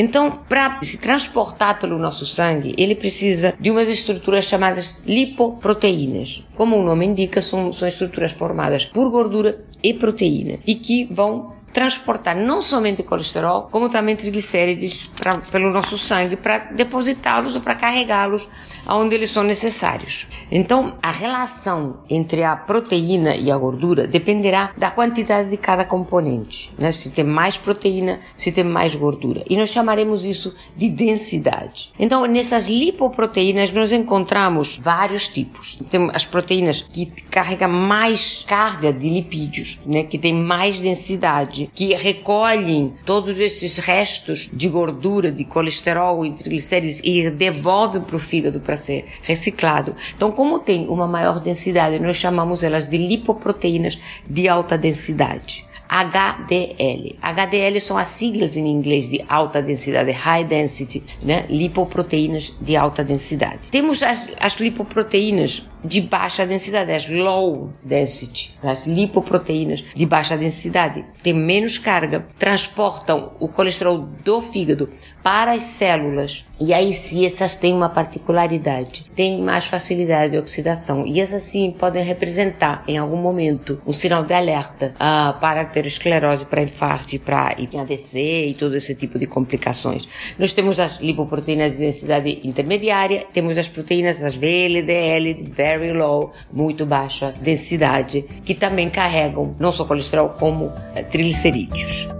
Então, 0.00 0.40
para 0.48 0.78
se 0.80 0.98
transportar 0.98 1.78
pelo 1.78 1.98
nosso 1.98 2.24
sangue, 2.24 2.74
ele 2.78 2.94
precisa 2.94 3.52
de 3.60 3.70
umas 3.70 3.86
estruturas 3.86 4.46
chamadas 4.46 4.96
lipoproteínas. 5.04 6.42
Como 6.56 6.74
o 6.74 6.82
nome 6.82 7.04
indica, 7.04 7.42
são, 7.42 7.70
são 7.70 7.86
estruturas 7.86 8.32
formadas 8.32 8.86
por 8.86 9.10
gordura 9.10 9.60
e 9.82 9.92
proteína 9.92 10.58
e 10.66 10.74
que 10.74 11.06
vão 11.10 11.52
transportar 11.72 12.36
não 12.36 12.60
somente 12.62 13.02
colesterol, 13.02 13.68
como 13.70 13.88
também 13.88 14.16
triglicérides 14.16 15.06
pra, 15.18 15.38
pelo 15.38 15.70
nosso 15.70 15.96
sangue 15.98 16.36
para 16.36 16.58
depositá-los 16.58 17.54
ou 17.54 17.60
para 17.60 17.74
carregá-los 17.74 18.48
aonde 18.86 19.14
eles 19.14 19.30
são 19.30 19.42
necessários. 19.42 20.26
Então, 20.50 20.96
a 21.02 21.10
relação 21.10 21.98
entre 22.08 22.42
a 22.42 22.56
proteína 22.56 23.36
e 23.36 23.50
a 23.50 23.56
gordura 23.56 24.06
dependerá 24.06 24.72
da 24.76 24.90
quantidade 24.90 25.50
de 25.50 25.56
cada 25.56 25.84
componente, 25.84 26.72
né? 26.78 26.92
Se 26.92 27.10
tem 27.10 27.24
mais 27.24 27.56
proteína, 27.56 28.18
se 28.36 28.50
tem 28.50 28.64
mais 28.64 28.94
gordura. 28.94 29.44
E 29.48 29.56
nós 29.56 29.70
chamaremos 29.70 30.24
isso 30.24 30.54
de 30.76 30.88
densidade. 30.88 31.92
Então, 31.98 32.24
nessas 32.26 32.68
lipoproteínas 32.68 33.70
nós 33.70 33.92
encontramos 33.92 34.78
vários 34.78 35.28
tipos. 35.28 35.78
Temos 35.90 36.14
as 36.14 36.24
proteínas 36.24 36.80
que 36.82 37.06
carregam 37.30 37.70
mais 37.70 38.44
carga 38.46 38.92
de 38.92 39.08
lipídios, 39.08 39.78
né? 39.86 40.02
Que 40.04 40.18
tem 40.18 40.34
mais 40.34 40.80
densidade 40.80 41.59
que 41.66 41.94
recolhem 41.94 42.94
todos 43.04 43.40
esses 43.40 43.78
restos 43.78 44.48
de 44.52 44.68
gordura, 44.68 45.30
de 45.32 45.44
colesterol 45.44 46.24
e 46.24 46.32
triglicéridos 46.32 47.00
e 47.02 47.30
devolvem 47.30 48.02
para 48.02 48.16
o 48.16 48.18
fígado 48.18 48.60
para 48.60 48.76
ser 48.76 49.04
reciclado. 49.22 49.94
Então, 50.14 50.30
como 50.32 50.58
tem 50.58 50.88
uma 50.88 51.06
maior 51.06 51.40
densidade, 51.40 51.98
nós 51.98 52.16
chamamos 52.16 52.62
elas 52.62 52.86
de 52.86 52.96
lipoproteínas 52.96 53.98
de 54.28 54.48
alta 54.48 54.76
densidade. 54.76 55.64
HDL. 55.90 57.16
HDL 57.20 57.80
são 57.80 57.98
as 57.98 58.08
siglas 58.08 58.56
em 58.56 58.64
inglês 58.68 59.10
de 59.10 59.24
alta 59.28 59.60
densidade, 59.60 60.12
high 60.12 60.44
density, 60.44 61.02
né? 61.24 61.44
lipoproteínas 61.50 62.54
de 62.60 62.76
alta 62.76 63.02
densidade. 63.02 63.70
Temos 63.72 64.00
as, 64.02 64.30
as 64.38 64.54
lipoproteínas 64.54 65.68
de 65.84 66.00
baixa 66.00 66.46
densidade, 66.46 66.92
as 66.92 67.08
low 67.08 67.72
density, 67.82 68.56
as 68.62 68.86
lipoproteínas 68.86 69.82
de 69.94 70.06
baixa 70.06 70.36
densidade, 70.36 71.04
têm 71.24 71.34
menos 71.34 71.76
carga, 71.76 72.24
transportam 72.38 73.32
o 73.40 73.48
colesterol 73.48 73.98
do 73.98 74.40
fígado 74.40 74.88
para 75.24 75.52
as 75.52 75.62
células. 75.62 76.46
E 76.60 76.74
aí 76.74 76.92
sim, 76.92 77.24
essas 77.24 77.56
têm 77.56 77.72
uma 77.72 77.88
particularidade, 77.88 79.06
têm 79.16 79.40
mais 79.40 79.64
facilidade 79.64 80.32
de 80.32 80.38
oxidação 80.38 81.06
e 81.06 81.18
essas 81.18 81.42
sim 81.42 81.70
podem 81.70 82.04
representar 82.04 82.84
em 82.86 82.98
algum 82.98 83.16
momento 83.16 83.80
um 83.86 83.92
sinal 83.92 84.24
de 84.24 84.34
alerta 84.34 84.94
uh, 84.96 85.40
para 85.40 85.62
aterosclerose, 85.62 86.44
para 86.44 86.62
infarto, 86.62 87.18
para 87.20 87.56
AVC 87.80 88.48
e 88.48 88.54
todo 88.54 88.76
esse 88.76 88.94
tipo 88.94 89.18
de 89.18 89.26
complicações. 89.26 90.06
Nós 90.38 90.52
temos 90.52 90.78
as 90.78 91.00
lipoproteínas 91.00 91.72
de 91.72 91.78
densidade 91.78 92.40
intermediária, 92.44 93.24
temos 93.32 93.56
as 93.56 93.70
proteínas, 93.70 94.22
as 94.22 94.36
VLDL, 94.36 95.42
very 95.50 95.94
low, 95.94 96.30
muito 96.52 96.84
baixa 96.84 97.32
densidade, 97.40 98.26
que 98.44 98.54
também 98.54 98.90
carregam 98.90 99.56
não 99.58 99.72
só 99.72 99.86
colesterol 99.86 100.28
como 100.28 100.70
eh, 100.94 101.02
triglicerídeos. 101.04 102.19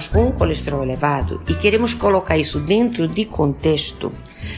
Deparamos 0.00 0.08
com 0.08 0.26
um 0.26 0.32
colesterol 0.32 0.82
elevado 0.82 1.42
e 1.48 1.54
queremos 1.54 1.92
colocar 1.92 2.38
isso 2.38 2.60
dentro 2.60 3.06
de 3.06 3.24
contexto, 3.24 4.12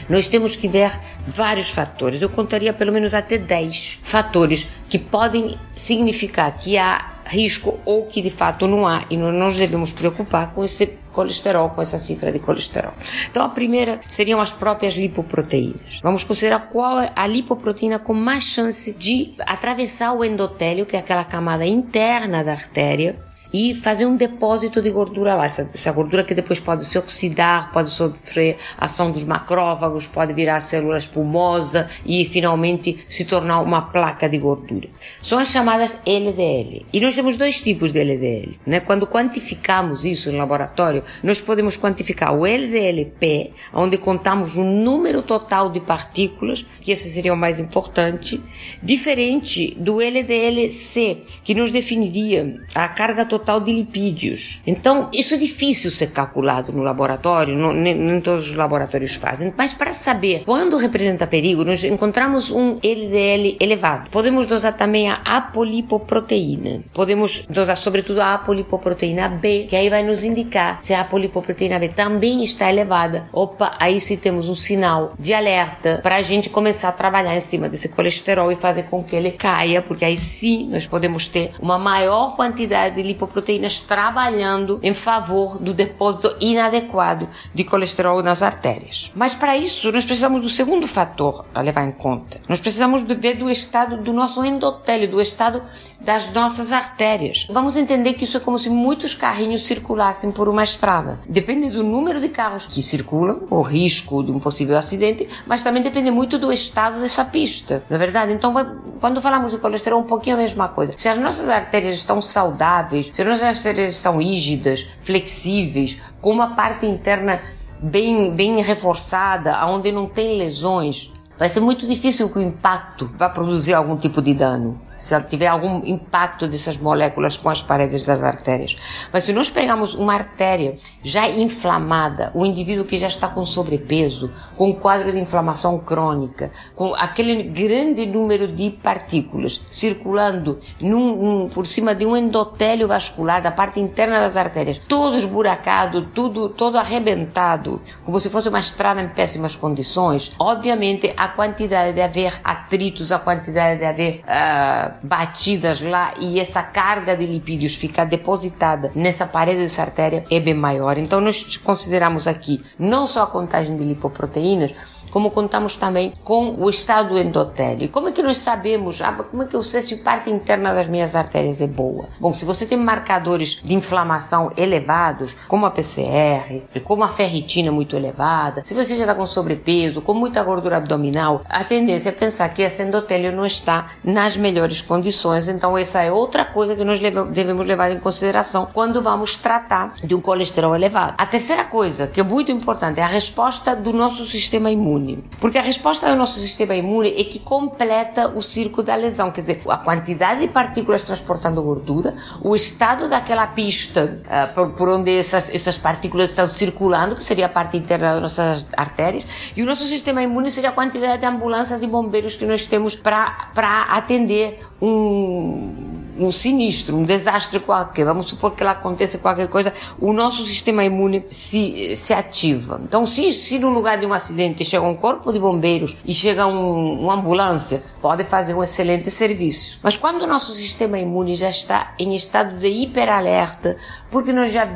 nós 0.07 0.27
temos 0.27 0.55
que 0.55 0.67
ver 0.67 0.91
vários 1.27 1.69
fatores. 1.69 2.21
Eu 2.21 2.29
contaria 2.29 2.73
pelo 2.73 2.91
menos 2.91 3.13
até 3.13 3.37
10 3.37 3.99
fatores 4.01 4.67
que 4.87 4.97
podem 4.97 5.57
significar 5.75 6.57
que 6.57 6.77
há 6.77 7.13
risco 7.25 7.79
ou 7.85 8.05
que 8.05 8.21
de 8.21 8.29
fato 8.29 8.67
não 8.67 8.87
há 8.87 9.05
e 9.09 9.17
não 9.17 9.31
nos 9.31 9.57
devemos 9.57 9.91
preocupar 9.91 10.51
com 10.53 10.63
esse 10.63 10.85
colesterol, 11.11 11.69
com 11.69 11.81
essa 11.81 11.97
cifra 11.97 12.31
de 12.31 12.39
colesterol. 12.39 12.93
Então 13.29 13.45
a 13.45 13.49
primeira 13.49 13.99
seriam 14.09 14.39
as 14.39 14.51
próprias 14.51 14.93
lipoproteínas. 14.93 15.99
Vamos 16.01 16.23
considerar 16.23 16.67
qual 16.69 16.99
é 16.99 17.11
a 17.15 17.27
lipoproteína 17.27 17.99
com 17.99 18.13
mais 18.13 18.43
chance 18.43 18.91
de 18.93 19.33
atravessar 19.39 20.13
o 20.13 20.23
endotélio, 20.23 20.85
que 20.85 20.95
é 20.95 20.99
aquela 20.99 21.23
camada 21.23 21.65
interna 21.65 22.43
da 22.43 22.51
artéria, 22.51 23.17
e 23.53 23.75
fazer 23.75 24.07
um 24.07 24.15
depósito 24.15 24.81
de 24.81 24.89
gordura 24.89 25.35
lá. 25.35 25.45
Essa, 25.45 25.61
essa, 25.61 25.91
gordura 25.91 26.23
que 26.23 26.33
depois 26.33 26.59
pode 26.59 26.83
se 26.85 26.97
oxidar, 26.97 27.71
pode 27.71 27.91
sofrer 27.91 28.57
ação 28.77 29.11
dos 29.11 29.23
macrófagos, 29.23 30.07
pode 30.07 30.33
virar 30.33 30.59
célula 30.59 30.97
espumosa 30.97 31.87
e 32.03 32.25
finalmente 32.25 33.05
se 33.07 33.25
tornar 33.25 33.61
uma 33.61 33.83
placa 33.83 34.27
de 34.27 34.39
gordura. 34.39 34.89
São 35.21 35.37
as 35.37 35.49
chamadas 35.49 36.01
LDL. 36.05 36.85
E 36.91 36.99
nós 36.99 37.13
temos 37.13 37.35
dois 37.35 37.61
tipos 37.61 37.93
de 37.93 37.99
LDL. 37.99 38.59
Né? 38.65 38.79
Quando 38.79 39.05
quantificamos 39.05 40.03
isso 40.03 40.31
no 40.31 40.37
laboratório, 40.39 41.03
nós 41.21 41.39
podemos 41.39 41.77
quantificar 41.77 42.33
o 42.33 42.47
LDLP, 42.47 43.51
onde 43.71 43.97
contamos 43.99 44.55
o 44.55 44.63
número 44.63 45.21
total 45.21 45.69
de 45.69 45.79
partículas, 45.79 46.65
que 46.81 46.91
esse 46.91 47.11
seria 47.11 47.33
o 47.33 47.37
mais 47.37 47.59
importante, 47.59 48.41
diferente 48.81 49.75
do 49.75 50.01
LDLC, 50.01 51.17
que 51.43 51.53
nos 51.53 51.69
definiria 51.69 52.59
a 52.73 52.87
carga 52.87 53.25
total 53.25 53.42
total 53.43 53.59
de 53.59 53.73
lipídios. 53.73 54.61
Então, 54.65 55.09
isso 55.13 55.33
é 55.33 55.37
difícil 55.37 55.91
ser 55.91 56.07
calculado 56.07 56.71
no 56.71 56.81
laboratório, 56.81 57.55
nem, 57.73 57.93
nem, 57.93 58.21
todos 58.21 58.49
os 58.49 58.55
laboratórios 58.55 59.15
fazem, 59.15 59.53
mas 59.57 59.73
para 59.73 59.93
saber 59.93 60.43
quando 60.45 60.77
representa 60.77 61.27
perigo, 61.27 61.65
nós 61.65 61.83
encontramos 61.83 62.49
um 62.49 62.77
LDL 62.81 63.57
elevado. 63.59 64.09
Podemos 64.09 64.45
dosar 64.45 64.73
também 64.73 65.09
a 65.09 65.15
apolipoproteína. 65.25 66.81
Podemos 66.93 67.45
dosar 67.49 67.75
sobretudo 67.75 68.21
a 68.21 68.35
apolipoproteína 68.35 69.27
B, 69.27 69.65
que 69.69 69.75
aí 69.75 69.89
vai 69.89 70.03
nos 70.03 70.23
indicar 70.23 70.81
se 70.81 70.93
a 70.93 71.01
apolipoproteína 71.01 71.77
B 71.79 71.89
também 71.89 72.43
está 72.43 72.69
elevada. 72.69 73.27
Opa, 73.33 73.75
aí 73.77 73.99
sim 73.99 74.15
temos 74.15 74.47
um 74.47 74.55
sinal 74.55 75.13
de 75.19 75.33
alerta 75.33 75.99
para 76.01 76.15
a 76.15 76.21
gente 76.21 76.49
começar 76.49 76.89
a 76.89 76.93
trabalhar 76.93 77.35
em 77.35 77.41
cima 77.41 77.67
desse 77.67 77.89
colesterol 77.89 78.51
e 78.51 78.55
fazer 78.55 78.83
com 78.83 79.03
que 79.03 79.15
ele 79.15 79.31
caia, 79.31 79.81
porque 79.81 80.05
aí 80.05 80.17
sim 80.17 80.69
nós 80.69 80.87
podemos 80.87 81.27
ter 81.27 81.51
uma 81.59 81.77
maior 81.77 82.35
quantidade 82.35 82.95
de 82.95 83.01
lipoproteína 83.01 83.32
proteínas 83.33 83.79
trabalhando 83.79 84.79
em 84.81 84.93
favor 84.93 85.57
do 85.57 85.73
depósito 85.73 86.35
inadequado 86.39 87.27
de 87.53 87.63
colesterol 87.63 88.21
nas 88.23 88.41
artérias. 88.41 89.11
Mas 89.15 89.35
para 89.35 89.57
isso, 89.57 89.91
nós 89.91 90.05
precisamos 90.05 90.41
do 90.41 90.49
segundo 90.49 90.87
fator 90.87 91.45
a 91.53 91.61
levar 91.61 91.83
em 91.83 91.91
conta. 91.91 92.39
Nós 92.47 92.59
precisamos 92.59 93.01
ver 93.01 93.35
do 93.35 93.49
estado 93.49 93.97
do 93.97 94.13
nosso 94.13 94.43
endotélio, 94.45 95.09
do 95.09 95.19
estado 95.19 95.61
das 95.99 96.31
nossas 96.31 96.71
artérias. 96.71 97.47
Vamos 97.49 97.77
entender 97.77 98.13
que 98.13 98.25
isso 98.25 98.37
é 98.37 98.39
como 98.39 98.59
se 98.59 98.69
muitos 98.69 99.15
carrinhos 99.15 99.65
circulassem 99.65 100.31
por 100.31 100.49
uma 100.49 100.63
estrada. 100.63 101.19
Depende 101.27 101.69
do 101.69 101.83
número 101.83 102.19
de 102.19 102.29
carros 102.29 102.65
que 102.65 102.83
circulam, 102.83 103.43
o 103.49 103.61
risco 103.61 104.23
de 104.23 104.31
um 104.31 104.39
possível 104.39 104.77
acidente, 104.77 105.27
mas 105.47 105.63
também 105.63 105.81
depende 105.81 106.11
muito 106.11 106.37
do 106.37 106.51
estado 106.51 106.99
dessa 106.99 107.25
pista. 107.25 107.83
Não 107.89 107.95
é 107.95 107.99
verdade? 107.99 108.33
Então, 108.33 108.53
quando 108.99 109.21
falamos 109.21 109.51
de 109.51 109.57
colesterol, 109.57 109.99
um 109.99 110.03
pouquinho 110.03 110.35
a 110.35 110.39
mesma 110.39 110.67
coisa. 110.67 110.93
Se 110.97 111.07
as 111.07 111.17
nossas 111.17 111.47
artérias 111.49 111.97
estão 111.97 112.21
saudáveis, 112.21 113.09
se 113.13 113.22
as 113.31 113.43
artérias 113.43 113.95
são 113.95 114.17
rígidas, 114.17 114.87
flexíveis, 115.03 116.01
com 116.21 116.31
uma 116.31 116.55
parte 116.55 116.85
interna 116.85 117.41
bem, 117.79 118.33
bem 118.33 118.61
reforçada, 118.61 119.65
onde 119.65 119.91
não 119.91 120.07
tem 120.07 120.37
lesões, 120.37 121.11
vai 121.37 121.49
ser 121.49 121.59
muito 121.59 121.85
difícil 121.85 122.29
que 122.29 122.39
o 122.39 122.41
impacto 122.41 123.11
vá 123.17 123.29
produzir 123.29 123.73
algum 123.73 123.97
tipo 123.97 124.21
de 124.21 124.33
dano 124.33 124.79
se 125.03 125.19
tiver 125.23 125.47
algum 125.47 125.85
impacto 125.85 126.47
dessas 126.47 126.77
moléculas 126.77 127.35
com 127.35 127.49
as 127.49 127.61
paredes 127.61 128.03
das 128.03 128.23
artérias. 128.23 128.77
Mas 129.11 129.25
se 129.25 129.33
nós 129.33 129.49
pegamos 129.49 129.93
uma 129.93 130.13
artéria 130.13 130.77
já 131.03 131.27
inflamada, 131.27 132.31
o 132.33 132.45
indivíduo 132.45 132.85
que 132.85 132.97
já 132.97 133.07
está 133.07 133.27
com 133.27 133.43
sobrepeso, 133.43 134.33
com 134.55 134.69
um 134.69 134.73
quadro 134.73 135.11
de 135.11 135.19
inflamação 135.19 135.77
crônica, 135.77 136.51
com 136.73 136.95
aquele 136.95 137.43
grande 137.43 138.05
número 138.05 138.47
de 138.47 138.71
partículas 138.71 139.61
circulando 139.69 140.57
num, 140.79 141.49
por 141.49 141.67
cima 141.67 141.93
de 141.93 142.05
um 142.05 142.15
endotélio 142.15 142.87
vascular 142.87 143.41
da 143.41 143.51
parte 143.51 143.81
interna 143.81 144.21
das 144.21 144.37
artérias, 144.37 144.77
todo 144.77 145.17
esburacado, 145.17 146.07
tudo 146.13 146.47
todo 146.47 146.77
arrebentado, 146.77 147.81
como 148.05 148.21
se 148.21 148.29
fosse 148.29 148.47
uma 148.47 148.61
estrada 148.61 149.01
em 149.01 149.09
péssimas 149.09 149.53
condições, 149.53 150.31
obviamente 150.39 151.13
a 151.17 151.27
quantidade 151.27 151.91
de 151.91 152.01
haver 152.01 152.39
atritos, 152.41 153.11
a 153.11 153.19
quantidade 153.19 153.79
de 153.79 153.85
haver 153.85 154.21
uh, 154.21 154.92
batidas 155.01 155.81
lá 155.81 156.13
e 156.19 156.39
essa 156.39 156.61
carga 156.61 157.15
de 157.15 157.25
lipídios 157.25 157.75
ficar 157.75 158.05
depositada 158.05 158.91
nessa 158.93 159.25
parede 159.25 159.61
dessa 159.61 159.81
artéria 159.81 160.25
é 160.29 160.39
bem 160.39 160.53
maior. 160.53 160.97
Então 160.97 161.19
nós 161.19 161.57
consideramos 161.57 162.27
aqui 162.27 162.63
não 162.77 163.07
só 163.07 163.23
a 163.23 163.27
contagem 163.27 163.75
de 163.75 163.83
lipoproteínas, 163.83 164.73
como 165.13 165.29
contamos 165.29 165.75
também 165.75 166.11
com 166.23 166.55
o 166.57 166.67
estado 166.71 167.09
do 167.09 167.19
endotélio. 167.19 167.87
Como 167.89 168.09
é 168.09 168.11
que 168.11 168.23
nós 168.23 168.37
sabemos, 168.37 168.99
ah, 168.99 169.11
como 169.11 169.43
é 169.43 169.45
que 169.45 169.55
eu 169.55 169.61
sei 169.61 169.79
se 169.79 169.93
a 169.93 169.97
parte 169.97 170.31
interna 170.31 170.73
das 170.73 170.87
minhas 170.87 171.15
artérias 171.15 171.61
é 171.61 171.67
boa? 171.67 172.09
Bom, 172.19 172.33
se 172.33 172.43
você 172.43 172.65
tem 172.65 172.79
marcadores 172.79 173.61
de 173.63 173.75
inflamação 173.75 174.49
elevados, 174.57 175.35
como 175.47 175.67
a 175.67 175.71
PCR, 175.71 176.63
como 176.83 177.03
a 177.03 177.09
ferritina 177.09 177.71
muito 177.71 177.95
elevada, 177.95 178.63
se 178.65 178.73
você 178.73 178.95
já 178.95 179.03
está 179.03 179.13
com 179.13 179.27
sobrepeso, 179.27 180.01
com 180.01 180.15
muita 180.15 180.41
gordura 180.41 180.77
abdominal, 180.77 181.43
a 181.47 181.63
tendência 181.63 182.09
é 182.09 182.11
pensar 182.11 182.49
que 182.49 182.63
esse 182.63 182.81
endotélio 182.81 183.31
não 183.31 183.45
está 183.45 183.91
nas 184.03 184.35
melhores 184.35 184.81
condições. 184.81 185.47
Então, 185.47 185.77
essa 185.77 186.01
é 186.01 186.11
outra 186.11 186.43
coisa 186.43 186.75
que 186.75 186.83
nós 186.83 186.99
devemos 186.99 187.67
levar 187.67 187.91
em 187.91 187.99
consideração 187.99 188.67
quando 188.73 188.99
vamos 188.99 189.35
tratar 189.35 189.93
de 190.03 190.15
um 190.15 190.21
colesterol 190.21 190.75
elevado. 190.75 191.13
A 191.19 191.25
terceira 191.27 191.65
coisa, 191.65 192.07
que 192.07 192.19
é 192.19 192.23
muito 192.23 192.51
importante, 192.51 192.99
é 192.99 193.03
a 193.03 193.07
resposta 193.07 193.75
do 193.75 193.93
nosso 193.93 194.25
sistema 194.25 194.71
imune 194.71 195.02
imune. 195.03 195.23
Porque 195.39 195.57
a 195.57 195.61
resposta 195.61 196.09
do 196.09 196.15
nosso 196.15 196.39
sistema 196.39 196.75
imune 196.75 197.13
é 197.17 197.23
que 197.23 197.39
completa 197.39 198.27
o 198.29 198.41
círculo 198.41 198.85
da 198.85 198.95
lesão, 198.95 199.31
quer 199.31 199.41
dizer, 199.41 199.61
a 199.67 199.77
quantidade 199.77 200.41
de 200.41 200.47
partículas 200.47 201.03
transportando 201.03 201.61
gordura, 201.61 202.15
o 202.41 202.55
estado 202.55 203.09
daquela 203.09 203.47
pista 203.47 204.21
uh, 204.25 204.53
por, 204.53 204.71
por, 204.71 204.89
onde 204.89 205.15
essas, 205.15 205.53
essas 205.53 205.77
partículas 205.77 206.29
estão 206.29 206.47
circulando, 206.47 207.15
que 207.15 207.23
seria 207.23 207.45
a 207.45 207.49
parte 207.49 207.77
interna 207.77 208.13
das 208.13 208.21
nossas 208.21 208.65
artérias, 208.75 209.25
e 209.55 209.61
o 209.61 209.65
nosso 209.65 209.85
sistema 209.85 210.21
imune 210.21 210.51
seria 210.51 210.69
a 210.69 210.73
quantidade 210.73 211.19
de 211.19 211.25
ambulâncias 211.25 211.81
e 211.81 211.87
bombeiros 211.87 212.35
que 212.35 212.45
nós 212.45 212.65
temos 212.65 212.95
para 212.95 213.87
atender 213.89 214.59
um 214.81 216.02
um 216.17 216.31
sinistro, 216.31 216.97
um 216.97 217.03
desastre 217.03 217.59
qualquer, 217.59 218.05
vamos 218.05 218.27
supor 218.27 218.51
que 218.51 218.63
lá 218.63 218.71
aconteça 218.71 219.17
qualquer 219.17 219.47
coisa, 219.47 219.73
o 219.99 220.13
nosso 220.13 220.43
sistema 220.45 220.83
imune 220.83 221.25
se, 221.29 221.95
se 221.95 222.13
ativa. 222.13 222.79
Então, 222.83 223.05
se, 223.05 223.31
se 223.31 223.59
no 223.59 223.69
lugar 223.69 223.97
de 223.97 224.05
um 224.05 224.13
acidente 224.13 224.65
chega 224.65 224.85
um 224.85 224.95
corpo 224.95 225.31
de 225.31 225.39
bombeiros 225.39 225.95
e 226.05 226.13
chega 226.13 226.45
um, 226.45 227.01
uma 227.01 227.13
ambulância, 227.13 227.83
pode 228.01 228.23
fazer 228.25 228.53
um 228.53 228.61
excelente 228.61 229.09
serviço. 229.09 229.79
Mas 229.81 229.95
quando 229.95 230.23
o 230.23 230.27
nosso 230.27 230.53
sistema 230.53 230.99
imune 230.99 231.35
já 231.35 231.49
está 231.49 231.93
em 231.97 232.15
estado 232.15 232.57
de 232.57 232.67
hiperalerta, 232.67 233.77
porque 234.11 234.33
nós 234.33 234.51
já, 234.51 234.67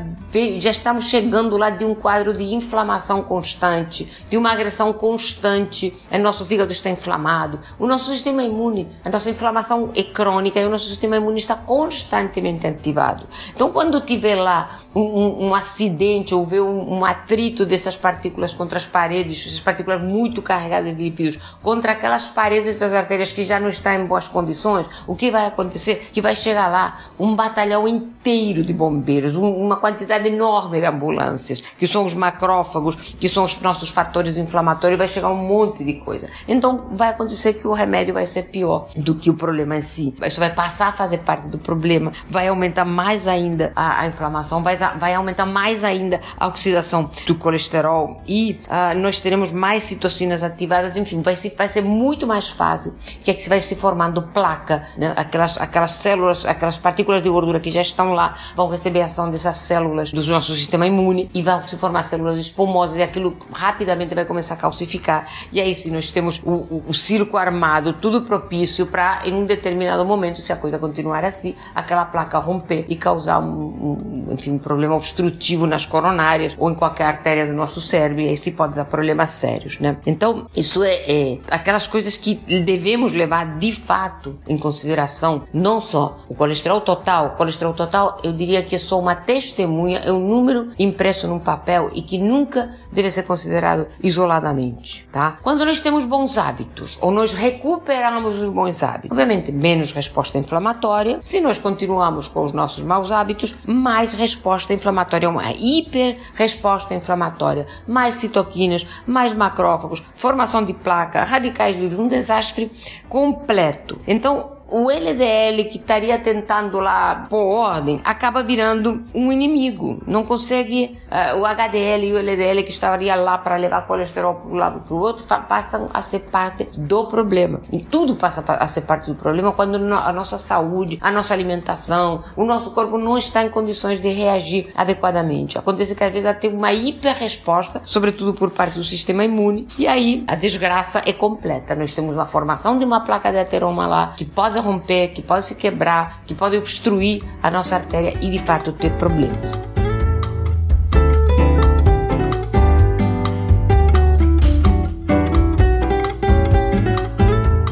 já 0.58 0.72
estamos 0.72 1.06
chegando 1.06 1.58
lá 1.58 1.70
de 1.70 1.84
um 1.84 1.94
quadro 1.94 2.34
de 2.34 2.44
inflamação 2.44 3.22
constante, 3.22 4.08
de 4.30 4.38
uma 4.38 4.52
agressão 4.52 4.94
constante, 4.94 5.94
o 6.12 6.18
nosso 6.18 6.46
fígado 6.46 6.72
está 6.72 6.90
inflamado, 6.90 7.60
o 7.78 7.86
nosso 7.86 8.12
sistema 8.12 8.44
imune, 8.44 8.88
a 9.04 9.10
nossa 9.10 9.30
inflamação 9.30 9.92
é 9.96 10.04
crônica 10.04 10.60
e 10.60 10.66
o 10.66 10.70
nosso 10.70 10.88
sistema 10.88 11.18
imune 11.18 11.27
imune 11.28 11.40
está 11.40 11.56
constantemente 11.56 12.66
ativado. 12.66 13.26
Então, 13.54 13.72
quando 13.72 14.00
tiver 14.02 14.36
lá 14.36 14.80
um, 14.96 15.02
um, 15.02 15.48
um 15.48 15.56
acidente 15.56 16.34
ou 16.34 16.46
ver 16.46 16.62
um, 16.62 17.00
um, 17.00 17.06
atrito 17.06 17.66
dessas 17.66 17.96
partículas 17.96 18.54
contra 18.54 18.78
as 18.78 18.86
paredes, 18.86 19.46
essas 19.46 19.60
partículas 19.60 20.02
muito 20.02 20.42
carregadas 20.42 20.96
de 20.96 21.04
lipídios, 21.04 21.38
contra 21.62 21.92
aquelas 21.92 22.28
paredes 22.28 22.80
das 22.80 22.94
artérias 22.94 23.32
que 23.32 23.44
já 23.44 23.60
não 23.60 23.70
estão 23.70 23.94
em 23.94 24.06
boas 24.06 24.28
condições, 24.28 24.88
o 25.06 25.16
que 25.16 25.30
vai 25.30 25.46
acontecer? 25.46 26.10
Que 26.14 26.22
vai 26.22 26.36
chegar 26.36 26.68
lá 26.68 27.00
um 27.20 27.36
batalhão 27.36 27.88
inteiro 27.88 28.64
de 28.64 28.74
bombeiros, 28.74 29.36
uma 29.36 29.78
quantidade 29.78 30.28
enorme 30.28 30.80
de 30.80 30.86
ambulâncias, 30.86 31.62
que 31.62 31.88
são 31.88 32.06
os 32.06 32.14
macrófagos, 32.14 32.96
que 32.96 33.28
são 33.28 33.44
os 33.44 33.60
nossos 33.62 33.90
fatores 33.90 34.38
inflamatórios, 34.38 34.98
vai 34.98 35.08
chegar 35.08 35.30
um 35.30 35.36
monte 35.36 35.84
de 35.84 35.94
coisa. 35.96 36.30
Então, 36.48 36.88
vai 36.92 37.10
acontecer 37.10 37.54
que 37.54 37.68
o 37.68 37.74
remédio 37.74 38.14
vai 38.14 38.26
ser 38.26 38.44
pior 38.44 38.90
do 38.96 39.16
que 39.16 39.30
o 39.30 39.34
problema 39.34 39.76
em 39.76 39.82
si. 39.82 40.14
Isso 40.24 40.40
vai 40.40 40.54
passar 40.54 40.88
a 40.88 40.92
fazer 40.92 41.17
fazer 41.18 41.20
parte 41.20 41.48
do 41.48 41.58
problema, 41.58 42.12
vai 42.30 42.48
aumentar 42.48 42.86
mais 42.86 43.28
ainda 43.28 43.72
a, 43.76 44.02
a 44.02 44.08
inflamação, 44.08 44.64
vai, 44.64 44.78
vai 44.78 45.14
aumentar 45.14 45.46
mais 45.46 45.84
ainda 45.84 46.22
a 46.40 46.48
oxidação 46.48 47.10
do 47.26 47.36
colesterol 47.36 48.22
e 48.28 48.60
uh, 48.68 48.98
nós 48.98 49.20
teremos 49.20 49.52
mais 49.52 49.84
citocinas 49.84 50.44
ativadas, 50.44 50.96
enfim, 50.96 51.22
vai 51.22 51.36
ser, 51.36 51.54
vai 51.58 51.68
ser 51.68 51.82
muito 51.82 52.28
mais 52.28 52.50
fácil 52.50 52.96
que 53.24 53.32
é 53.32 53.34
que 53.34 53.48
vai 53.50 53.62
se 53.62 53.76
formando 53.76 54.22
placa, 54.22 54.88
né? 54.98 55.14
aquelas, 55.16 55.58
aquelas 55.58 55.92
células, 55.92 56.46
aquelas 56.46 56.78
partículas 56.78 57.22
de 57.24 57.30
gordura 57.30 57.60
que 57.60 57.70
já 57.70 57.82
estão 57.82 58.14
lá, 58.14 58.36
vão 58.56 58.68
receber 58.68 59.02
a 59.02 59.06
ação 59.06 59.30
dessas 59.30 59.58
células 59.58 60.12
do 60.12 60.24
nosso 60.26 60.56
sistema 60.56 60.86
imune 60.86 61.30
e 61.34 61.42
vão 61.42 61.62
se 61.62 61.78
formar 61.78 62.04
células 62.04 62.38
esponmosas 62.38 62.98
e 62.98 63.04
aquilo 63.04 63.38
rapidamente 63.52 64.14
vai 64.14 64.26
começar 64.26 64.54
a 64.54 64.58
calcificar. 64.58 65.28
E 65.52 65.60
aí 65.60 65.74
sim, 65.74 65.92
nós 65.92 66.12
temos 66.12 66.42
o, 66.44 66.52
o, 66.52 66.84
o 66.88 66.94
circo 66.94 67.38
armado, 67.38 67.94
tudo 67.94 68.22
propício 68.22 68.86
para, 68.86 69.22
em 69.26 69.34
um 69.34 69.46
determinado 69.46 70.06
momento, 70.06 70.40
se 70.40 70.52
a 70.52 70.56
coisa 70.56 70.78
continuar 70.78 71.07
assim, 71.14 71.56
aquela 71.74 72.06
placa 72.06 72.40
romper 72.40 72.86
e 72.88 72.96
causar 72.96 73.40
um, 73.40 74.28
um, 74.28 74.28
enfim, 74.32 74.52
um 74.52 74.58
problema 74.58 74.96
obstrutivo 74.96 75.66
nas 75.66 75.86
coronárias 75.86 76.56
ou 76.58 76.70
em 76.70 76.76
qualquer 76.76 77.06
artéria 77.06 77.46
do 77.46 77.54
nosso 77.54 77.82
cérebro, 77.82 78.22
e 78.22 78.30
aí 78.30 78.38
se 78.38 78.52
pode 78.52 78.76
dar 78.76 78.86
problemas 78.86 79.32
sérios, 79.32 79.80
né? 79.80 79.98
Então, 80.06 80.48
isso 80.56 80.84
é, 80.84 80.96
é 81.10 81.40
aquelas 81.50 81.88
coisas 81.88 82.18
que 82.18 82.36
devemos 82.36 83.14
levar 83.14 83.58
de 83.58 83.72
fato 83.72 84.38
em 84.48 84.58
consideração, 84.58 85.44
não 85.54 85.80
só 85.80 86.20
o 86.28 86.36
colesterol 86.36 86.82
total, 86.82 87.28
o 87.28 87.30
colesterol 87.32 87.74
total, 87.74 88.18
eu 88.24 88.34
diria 88.34 88.64
que 88.64 88.76
é 88.76 88.78
só 88.78 89.00
uma 89.00 89.16
testemunha, 89.16 90.00
é 90.00 90.12
um 90.12 90.28
número 90.28 90.72
impresso 90.78 91.28
num 91.28 91.40
papel 91.40 91.90
e 91.94 92.02
que 92.02 92.18
nunca 92.18 92.72
deve 92.92 93.10
ser 93.10 93.24
considerado 93.24 93.88
isoladamente, 94.04 95.08
tá? 95.12 95.38
Quando 95.42 95.66
nós 95.66 95.80
temos 95.80 96.06
bons 96.06 96.38
hábitos 96.38 96.98
ou 97.02 97.12
nós 97.12 97.34
recuperamos 97.34 98.42
os 98.42 98.50
bons 98.50 98.84
hábitos, 98.84 99.12
obviamente 99.12 99.52
menos 99.52 99.92
resposta 99.92 100.38
inflamatória, 100.38 100.88
se 101.22 101.40
nós 101.40 101.58
continuamos 101.58 102.28
com 102.28 102.46
os 102.46 102.54
nossos 102.54 102.84
maus 102.84 103.12
hábitos, 103.12 103.56
mais 103.66 104.14
resposta 104.14 104.74
inflamatória, 104.74 105.30
uma 105.30 105.52
hiper 105.52 106.18
resposta 106.34 106.94
inflamatória, 106.94 107.68
mais 107.88 108.16
citoquinas, 108.16 108.86
mais 109.06 109.34
macrófagos, 109.34 110.04
formação 110.16 110.64
de 110.64 110.74
placa, 110.74 111.24
radicais 111.24 111.78
livres, 111.78 112.00
um 112.00 112.08
desastre 112.08 112.72
completo. 113.08 113.98
Então, 114.08 114.57
o 114.70 114.92
LDL 114.92 115.66
que 115.66 115.78
estaria 115.78 116.18
tentando 116.20 116.80
lá 116.80 117.28
pôr 117.30 117.46
ordem 117.46 118.02
acaba 118.04 118.44
virando 118.44 119.04
um 119.14 119.32
inimigo. 119.32 120.02
Não 120.06 120.24
consegue 120.24 120.98
uh, 121.10 121.40
o 121.40 121.46
HDL 121.46 122.06
e 122.06 122.14
o 122.14 122.18
LDL 122.18 122.64
que 122.64 122.72
estaria 122.72 123.16
lá 123.16 123.38
para 123.38 123.56
levar 123.56 123.86
colesterol 123.86 124.36
para 124.36 124.48
um 124.48 124.56
lado 124.56 124.80
para 124.82 124.94
o 124.94 125.00
outro 125.00 125.26
passam 125.48 125.90
a 125.94 126.02
ser 126.02 126.20
parte 126.20 126.68
do 126.76 127.06
problema. 127.06 127.62
E 127.72 127.80
tudo 127.80 128.16
passa 128.16 128.44
a 128.48 128.68
ser 128.68 128.82
parte 128.82 129.08
do 129.08 129.16
problema 129.16 129.52
quando 129.54 129.76
a 129.94 130.12
nossa 130.12 130.38
saúde, 130.38 130.98
a 131.02 131.12
nossa 131.12 131.34
alimentação, 131.34 132.24
o 132.36 132.44
nosso 132.44 132.72
corpo 132.72 132.98
não 132.98 133.18
está 133.18 133.44
em 133.44 133.50
condições 133.50 134.02
de 134.02 134.10
reagir 134.10 134.70
adequadamente. 134.76 135.58
Acontece 135.58 135.96
que 135.96 136.04
às 136.04 136.12
vezes 136.12 136.38
tem 136.40 136.54
uma 136.54 136.74
hiperresposta, 136.74 137.82
sobretudo 137.86 138.34
por 138.34 138.52
parte 138.52 138.78
do 138.78 138.84
sistema 138.84 139.24
imune, 139.24 139.68
e 139.78 139.88
aí 139.88 140.24
a 140.28 140.36
desgraça 140.36 141.02
é 141.06 141.14
completa. 141.14 141.76
Nós 141.76 141.96
temos 141.96 142.14
uma 142.14 142.26
formação 142.26 142.78
de 142.78 142.86
uma 142.86 143.02
placa 143.02 143.32
de 143.32 143.38
ateroma 143.38 143.88
lá 143.88 144.14
que 144.18 144.26
pode 144.26 144.57
romper, 144.62 145.10
que 145.10 145.22
pode 145.22 145.46
se 145.46 145.56
quebrar, 145.56 146.24
que 146.26 146.34
pode 146.34 146.58
obstruir 146.58 147.24
a 147.42 147.50
nossa 147.50 147.76
artéria 147.76 148.14
e 148.22 148.30
de 148.30 148.40
fato 148.40 148.72
ter 148.74 148.92
problemas. 148.94 149.58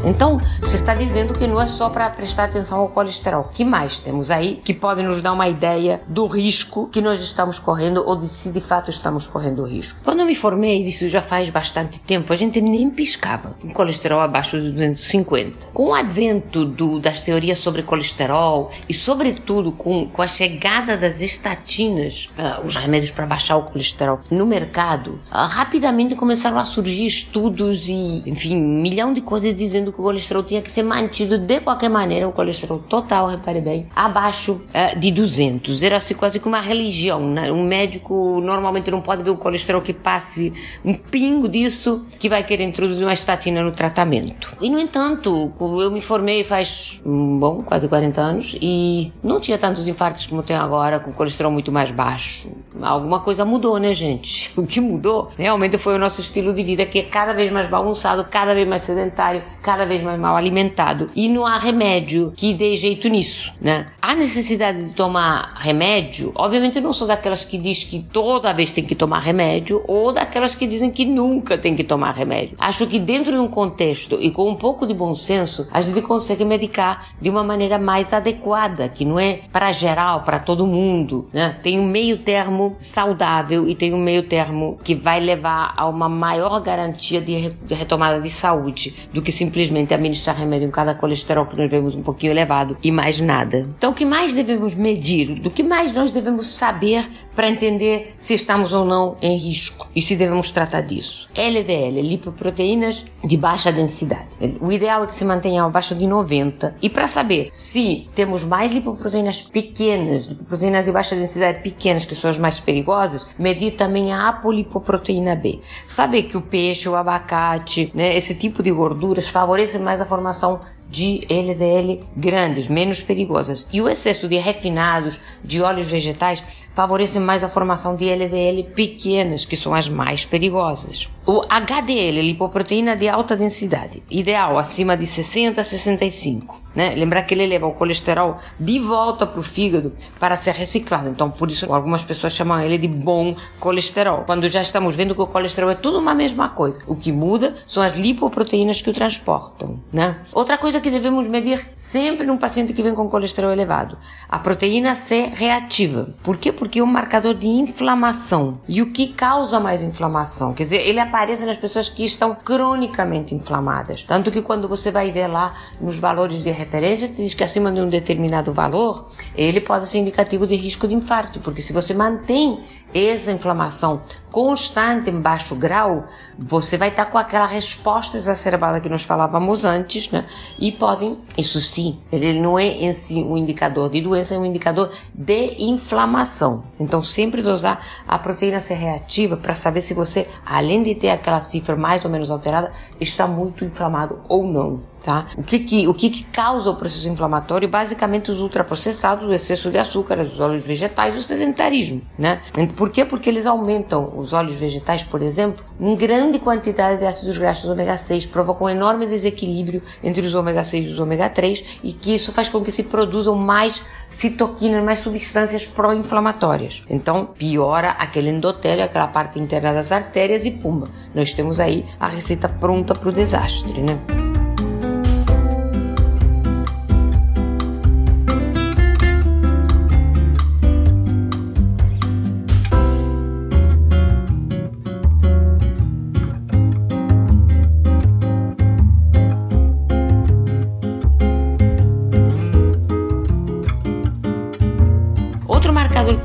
Então, 0.05 0.39
você 0.59 0.75
está 0.75 0.93
dizendo 0.93 1.33
que 1.33 1.47
não 1.47 1.59
é 1.59 1.65
só 1.65 1.89
para 1.89 2.07
prestar 2.11 2.43
atenção 2.43 2.79
ao 2.79 2.89
colesterol. 2.89 3.49
que 3.51 3.65
mais 3.65 3.97
temos 3.97 4.29
aí 4.29 4.61
que 4.63 4.73
pode 4.73 5.01
nos 5.01 5.19
dar 5.19 5.33
uma 5.33 5.49
ideia 5.49 5.99
do 6.07 6.27
risco 6.27 6.87
que 6.91 7.01
nós 7.01 7.21
estamos 7.21 7.57
correndo 7.57 8.03
ou 8.05 8.15
de 8.15 8.29
se 8.29 8.51
de 8.51 8.61
fato 8.61 8.91
estamos 8.91 9.25
correndo 9.25 9.63
risco? 9.63 9.99
Quando 10.03 10.19
eu 10.19 10.25
me 10.27 10.35
formei, 10.35 10.83
isso 10.83 11.07
já 11.07 11.23
faz 11.23 11.49
bastante 11.49 11.99
tempo, 11.99 12.31
a 12.31 12.35
gente 12.35 12.61
nem 12.61 12.89
piscava 12.91 13.55
com 13.59 13.69
colesterol 13.73 14.19
abaixo 14.19 14.61
de 14.61 14.71
250. 14.71 15.67
Com 15.73 15.87
o 15.87 15.93
advento 15.95 16.65
do, 16.65 16.99
das 16.99 17.23
teorias 17.23 17.57
sobre 17.57 17.81
colesterol 17.81 18.69
e, 18.87 18.93
sobretudo, 18.93 19.71
com, 19.71 20.07
com 20.07 20.21
a 20.21 20.27
chegada 20.27 20.95
das 20.95 21.19
estatinas, 21.19 22.29
uh, 22.37 22.63
os 22.63 22.75
remédios 22.75 23.09
para 23.09 23.25
baixar 23.25 23.57
o 23.57 23.63
colesterol 23.63 24.19
no 24.29 24.45
mercado, 24.45 25.19
uh, 25.31 25.47
rapidamente 25.47 26.15
começaram 26.15 26.59
a 26.59 26.65
surgir 26.65 27.07
estudos 27.07 27.89
e, 27.89 28.23
enfim, 28.27 28.55
um 28.55 28.81
milhão 28.81 29.11
de 29.11 29.21
coisas 29.21 29.55
dizendo 29.55 29.94
que 29.95 30.01
o 30.01 30.03
colesterol 30.03 30.43
tinha 30.43 30.61
que 30.61 30.69
ser 30.69 30.83
mantido 30.83 31.37
de 31.37 31.61
qualquer 31.61 31.89
maneira, 31.89 32.27
o 32.27 32.31
colesterol 32.31 32.79
total, 32.79 33.27
repare 33.27 33.61
bem, 33.61 33.87
abaixo 33.95 34.61
uh, 34.69 34.99
de 34.99 35.11
200. 35.11 35.81
Era 35.81 35.97
assim, 35.97 36.13
quase 36.13 36.39
que 36.39 36.47
uma 36.47 36.59
religião. 36.59 37.21
Né? 37.21 37.51
Um 37.51 37.63
médico 37.63 38.41
normalmente 38.41 38.91
não 38.91 39.01
pode 39.01 39.23
ver 39.23 39.29
o 39.29 39.37
colesterol 39.37 39.81
que 39.81 39.93
passe 39.93 40.53
um 40.83 40.93
pingo 40.93 41.47
disso 41.47 42.05
que 42.19 42.27
vai 42.27 42.43
querer 42.43 42.65
introduzir 42.65 43.05
uma 43.05 43.13
estatina 43.13 43.63
no 43.63 43.71
tratamento. 43.71 44.55
E 44.59 44.69
no 44.69 44.79
entanto, 44.79 45.53
eu 45.59 45.89
me 45.89 46.01
formei 46.01 46.43
faz, 46.43 47.01
hum, 47.05 47.39
bom, 47.39 47.63
quase 47.63 47.87
40 47.87 48.21
anos 48.21 48.57
e 48.61 49.11
não 49.23 49.39
tinha 49.39 49.57
tantos 49.57 49.87
infartos 49.87 50.25
como 50.27 50.43
tem 50.43 50.55
agora, 50.55 50.99
com 50.99 51.11
colesterol 51.13 51.51
muito 51.51 51.71
mais 51.71 51.91
baixo. 51.91 52.49
Alguma 52.81 53.21
coisa 53.21 53.45
mudou, 53.45 53.77
né, 53.77 53.93
gente? 53.93 54.51
O 54.65 54.65
que 54.65 54.81
mudou 54.81 55.29
realmente 55.37 55.77
foi 55.77 55.95
o 55.95 55.99
nosso 55.99 56.21
estilo 56.21 56.51
de 56.53 56.63
vida, 56.63 56.85
que 56.85 56.99
é 56.99 57.03
cada 57.03 57.33
vez 57.33 57.51
mais 57.51 57.67
bagunçado, 57.67 58.25
cada 58.25 58.53
vez 58.53 58.67
mais 58.67 58.81
sedentário, 58.81 59.43
cada 59.61 59.84
vez 59.85 60.03
mais 60.03 60.19
mal 60.19 60.35
alimentado. 60.35 61.09
E 61.15 61.29
não 61.29 61.45
há 61.45 61.57
remédio 61.57 62.33
que 62.35 62.53
dê 62.53 62.75
jeito 62.75 63.07
nisso, 63.07 63.53
né? 63.61 63.87
A 64.01 64.15
necessidade 64.15 64.85
de 64.85 64.93
tomar 64.93 65.53
remédio, 65.57 66.31
obviamente 66.35 66.77
eu 66.77 66.81
não 66.81 66.93
sou 66.93 67.07
daquelas 67.07 67.43
que 67.43 67.57
diz 67.57 67.83
que 67.83 67.99
toda 68.11 68.53
vez 68.53 68.71
tem 68.71 68.83
que 68.83 68.95
tomar 68.95 69.19
remédio 69.19 69.83
ou 69.87 70.11
daquelas 70.11 70.55
que 70.55 70.67
dizem 70.67 70.91
que 70.91 71.05
nunca 71.05 71.57
tem 71.57 71.75
que 71.75 71.83
tomar 71.83 72.13
remédio. 72.13 72.55
Acho 72.59 72.87
que 72.87 72.99
dentro 72.99 73.31
de 73.31 73.39
um 73.39 73.47
contexto 73.47 74.17
e 74.21 74.31
com 74.31 74.49
um 74.49 74.55
pouco 74.55 74.85
de 74.85 74.93
bom 74.93 75.13
senso, 75.13 75.67
a 75.71 75.81
gente 75.81 76.01
consegue 76.01 76.43
medicar 76.43 77.07
de 77.21 77.29
uma 77.29 77.43
maneira 77.43 77.77
mais 77.77 78.13
adequada, 78.13 78.89
que 78.89 79.05
não 79.05 79.19
é 79.19 79.41
para 79.51 79.71
geral, 79.71 80.23
para 80.23 80.39
todo 80.39 80.65
mundo, 80.65 81.27
né? 81.31 81.57
Tem 81.61 81.79
um 81.79 81.85
meio 81.85 82.17
termo 82.17 82.77
saudável 82.81 83.67
e 83.67 83.75
tem 83.75 83.93
um 83.93 83.99
meio 83.99 84.23
termo 84.23 84.79
que 84.83 84.95
vai 84.95 85.19
levar 85.19 85.73
a 85.75 85.87
uma 85.87 86.09
maior 86.09 86.59
garantia 86.61 87.21
de 87.21 87.53
retomada 87.69 88.21
de 88.21 88.29
saúde 88.29 88.93
do 89.13 89.21
que 89.21 89.31
simplesmente 89.31 89.74
administrar 89.81 90.35
remédio 90.35 90.67
em 90.67 90.71
cada 90.71 90.95
colesterol 90.95 91.45
que 91.45 91.57
nós 91.57 91.69
vemos 91.69 91.95
um 91.95 92.01
pouquinho 92.01 92.31
elevado 92.31 92.77
e 92.83 92.91
mais 92.91 93.19
nada. 93.19 93.67
Então, 93.77 93.91
o 93.91 93.93
que 93.93 94.05
mais 94.05 94.33
devemos 94.33 94.75
medir? 94.75 95.39
Do 95.39 95.51
que 95.51 95.63
mais 95.63 95.91
nós 95.91 96.11
devemos 96.11 96.55
saber 96.55 97.09
para 97.35 97.49
entender 97.49 98.13
se 98.17 98.33
estamos 98.33 98.73
ou 98.73 98.85
não 98.85 99.17
em 99.21 99.37
risco 99.37 99.87
e 99.95 100.01
se 100.01 100.15
devemos 100.15 100.51
tratar 100.51 100.81
disso? 100.81 101.27
LDL, 101.35 102.01
lipoproteínas 102.01 103.03
de 103.23 103.37
baixa 103.37 103.71
densidade. 103.71 104.29
O 104.61 104.71
ideal 104.71 105.03
é 105.03 105.07
que 105.07 105.15
se 105.15 105.25
mantenha 105.25 105.63
abaixo 105.63 105.95
de 105.95 106.07
90. 106.07 106.75
E 106.81 106.89
para 106.89 107.07
saber 107.07 107.49
se 107.51 108.07
temos 108.15 108.43
mais 108.43 108.71
lipoproteínas 108.71 109.41
pequenas, 109.41 110.25
lipoproteínas 110.25 110.85
de 110.85 110.91
baixa 110.91 111.15
densidade 111.15 111.61
pequenas, 111.61 112.05
que 112.05 112.15
são 112.15 112.29
as 112.29 112.37
mais 112.37 112.59
perigosas, 112.59 113.27
medir 113.37 113.71
também 113.71 114.11
a 114.13 114.29
apolipoproteína 114.29 115.35
B. 115.35 115.59
Saber 115.87 116.23
que 116.23 116.37
o 116.37 116.41
peixe, 116.41 116.87
o 116.87 116.95
abacate, 116.95 117.91
né, 117.93 118.15
esse 118.15 118.35
tipo 118.35 118.63
de 118.63 118.71
gorduras 118.71 119.27
mais 119.73 120.01
a 120.01 120.05
formação 120.05 120.61
de 120.89 121.21
LDL 121.29 122.03
grandes, 122.15 122.67
menos 122.67 123.01
perigosas. 123.01 123.67
E 123.71 123.81
o 123.81 123.89
excesso 123.89 124.27
de 124.27 124.37
refinados, 124.37 125.19
de 125.43 125.61
óleos 125.61 125.89
vegetais, 125.89 126.43
favorece 126.73 127.19
mais 127.19 127.43
a 127.43 127.49
formação 127.49 127.95
de 127.95 128.09
LDL 128.09 128.63
pequenas, 128.75 129.45
que 129.45 129.55
são 129.55 129.73
as 129.73 129.87
mais 129.87 130.25
perigosas. 130.25 131.09
O 131.25 131.41
HDL, 131.49 132.21
lipoproteína 132.21 132.95
de 132.95 133.07
alta 133.07 133.35
densidade, 133.35 134.03
ideal 134.11 134.59
acima 134.59 134.95
de 134.95 135.07
60 135.07 135.59
a 135.59 135.63
65. 135.63 136.65
Né? 136.75 136.93
Lembrar 136.93 137.23
que 137.23 137.33
ele 137.33 137.47
leva 137.47 137.65
o 137.65 137.71
colesterol 137.71 138.37
de 138.59 138.79
volta 138.79 139.25
para 139.25 139.39
o 139.39 139.43
fígado 139.43 139.93
para 140.19 140.35
ser 140.35 140.53
reciclado. 140.53 141.07
Então, 141.07 141.31
por 141.31 141.49
isso, 141.49 141.73
algumas 141.73 142.03
pessoas 142.03 142.33
chamam 142.33 142.59
ele 142.59 142.77
de 142.77 142.87
bom 142.87 143.33
colesterol. 143.59 144.23
Quando 144.25 144.49
já 144.49 144.61
estamos 144.61 144.93
vendo 144.93 145.15
que 145.15 145.21
o 145.21 145.27
colesterol 145.27 145.71
é 145.71 145.75
tudo 145.75 145.99
uma 145.99 146.13
mesma 146.13 146.49
coisa. 146.49 146.81
O 146.85 146.95
que 146.95 147.13
muda 147.13 147.55
são 147.65 147.81
as 147.81 147.93
lipoproteínas 147.93 148.81
que 148.81 148.89
o 148.89 148.93
transportam. 148.93 149.79
Né? 149.91 150.17
Outra 150.33 150.57
coisa 150.75 150.81
que 150.81 150.91
devemos 150.91 151.27
medir 151.27 151.65
sempre 151.75 152.25
num 152.25 152.37
paciente 152.37 152.73
que 152.73 152.83
vem 152.83 152.93
com 152.93 153.07
colesterol 153.07 153.51
elevado: 153.51 153.97
a 154.27 154.39
proteína 154.39 154.95
C 154.95 155.31
reativa. 155.33 156.09
Por 156.23 156.37
quê? 156.37 156.51
Porque 156.51 156.79
é 156.79 156.83
um 156.83 156.87
marcador 156.87 157.33
de 157.33 157.47
inflamação. 157.47 158.59
E 158.67 158.81
o 158.81 158.91
que 158.91 159.07
causa 159.07 159.59
mais 159.59 159.83
inflamação? 159.83 160.53
Quer 160.53 160.63
dizer, 160.63 160.87
ele 160.87 160.99
aparece 160.99 161.45
nas 161.45 161.57
pessoas 161.57 161.87
que 161.87 162.03
estão 162.03 162.35
cronicamente 162.35 163.33
inflamadas. 163.33 164.03
Tanto 164.03 164.31
que 164.31 164.41
quando 164.41 164.67
você 164.67 164.91
vai 164.91 165.11
ver 165.11 165.27
lá 165.27 165.53
nos 165.79 165.97
valores 165.97 166.43
de 166.43 166.51
referência, 166.51 167.07
diz 167.07 167.33
que 167.33 167.43
acima 167.43 167.71
de 167.71 167.79
um 167.79 167.89
determinado 167.89 168.53
valor, 168.53 169.09
ele 169.35 169.61
pode 169.61 169.87
ser 169.87 169.99
indicativo 169.99 170.45
de 170.45 170.55
risco 170.55 170.87
de 170.87 170.95
infarto, 170.95 171.39
porque 171.39 171.61
se 171.61 171.71
você 171.71 171.93
mantém 171.93 172.59
essa 172.95 173.29
inflamação 173.29 174.01
constante 174.31 175.09
em 175.09 175.19
baixo 175.19 175.53
grau, 175.55 176.05
você 176.39 176.77
vai 176.77 176.87
estar 176.87 177.07
com 177.07 177.17
aquela 177.17 177.45
resposta 177.45 178.15
exacerbada 178.15 178.79
que 178.79 178.87
nós 178.87 179.03
falávamos 179.03 179.65
antes, 179.65 180.09
né? 180.11 180.25
E 180.57 180.71
podem, 180.71 181.17
isso 181.37 181.59
sim, 181.59 181.99
ele 182.09 182.39
não 182.39 182.57
é 182.57 182.65
em 182.65 182.93
si 182.93 183.15
um 183.21 183.35
indicador 183.35 183.89
de 183.89 184.01
doença, 184.01 184.35
é 184.35 184.37
um 184.37 184.45
indicador 184.45 184.91
de 185.13 185.55
inflamação. 185.59 186.63
Então, 186.79 187.03
sempre 187.03 187.41
dosar 187.41 187.85
a 188.07 188.17
proteína 188.17 188.61
C 188.61 188.73
reativa 188.73 189.35
para 189.35 189.55
saber 189.55 189.81
se 189.81 189.93
você, 189.93 190.27
além 190.45 190.81
de 190.81 190.95
ter 190.95 191.09
aquela 191.09 191.41
cifra 191.41 191.75
mais 191.75 192.05
ou 192.05 192.11
menos 192.11 192.31
alterada, 192.31 192.71
está 192.99 193.27
muito 193.27 193.65
inflamado 193.65 194.21
ou 194.29 194.47
não. 194.47 194.94
Tá? 195.05 195.27
O 195.37 195.43
que 195.43 195.59
que, 195.59 195.87
o 195.87 195.93
que 195.93 196.09
que 196.09 196.23
causa 196.23 196.71
o 196.71 196.75
processo 196.75 197.07
inflamatório? 197.07 197.69
Basicamente 197.69 198.31
os 198.31 198.41
ultraprocessados, 198.41 199.25
o 199.25 199.31
excesso 199.31 199.69
de 199.69 199.77
açúcar, 199.77 200.19
os 200.19 200.39
óleos 200.39 200.65
vegetais, 200.65 201.15
o 201.15 201.21
sedentarismo, 201.21 202.01
né? 202.17 202.41
Por 202.75 202.89
quê? 202.89 203.05
Porque 203.05 203.29
eles 203.29 203.45
aumentam 203.45 204.11
os 204.17 204.33
óleos 204.33 204.57
vegetais, 204.57 205.03
por 205.03 205.21
exemplo, 205.21 205.63
em 205.79 205.93
grande 205.93 206.39
quantidade 206.39 206.99
de 206.99 207.05
ácidos 207.05 207.37
graxos 207.37 207.69
ômega 207.69 207.97
6, 207.97 208.25
provocam 208.25 208.65
um 208.65 208.69
enorme 208.69 209.05
desequilíbrio 209.05 209.83
entre 210.03 210.25
os 210.25 210.33
ômega 210.33 210.63
6 210.63 210.87
e 210.87 210.89
os 210.89 210.99
ômega 210.99 211.29
3 211.29 211.79
e 211.83 211.93
que 211.93 212.15
isso 212.15 212.31
faz 212.31 212.49
com 212.49 212.61
que 212.61 212.71
se 212.71 212.83
produzam 212.83 213.35
mais 213.35 213.83
citoquinas, 214.09 214.83
mais 214.83 214.99
substâncias 214.99 215.67
pró-inflamatórias. 215.67 216.83
Então, 216.89 217.27
piora 217.37 217.91
aquele 217.91 218.29
endotélio, 218.29 218.83
aquela 218.83 219.07
parte 219.07 219.39
interna 219.39 219.73
das 219.73 219.91
artérias 219.91 220.45
e 220.45 220.51
pumba, 220.51 220.87
nós 221.13 221.31
temos 221.31 221.59
aí 221.59 221.85
a 221.99 222.07
receita 222.07 222.49
pronta 222.49 222.95
para 222.95 223.09
o 223.09 223.11
desastre, 223.11 223.81
né? 223.81 223.99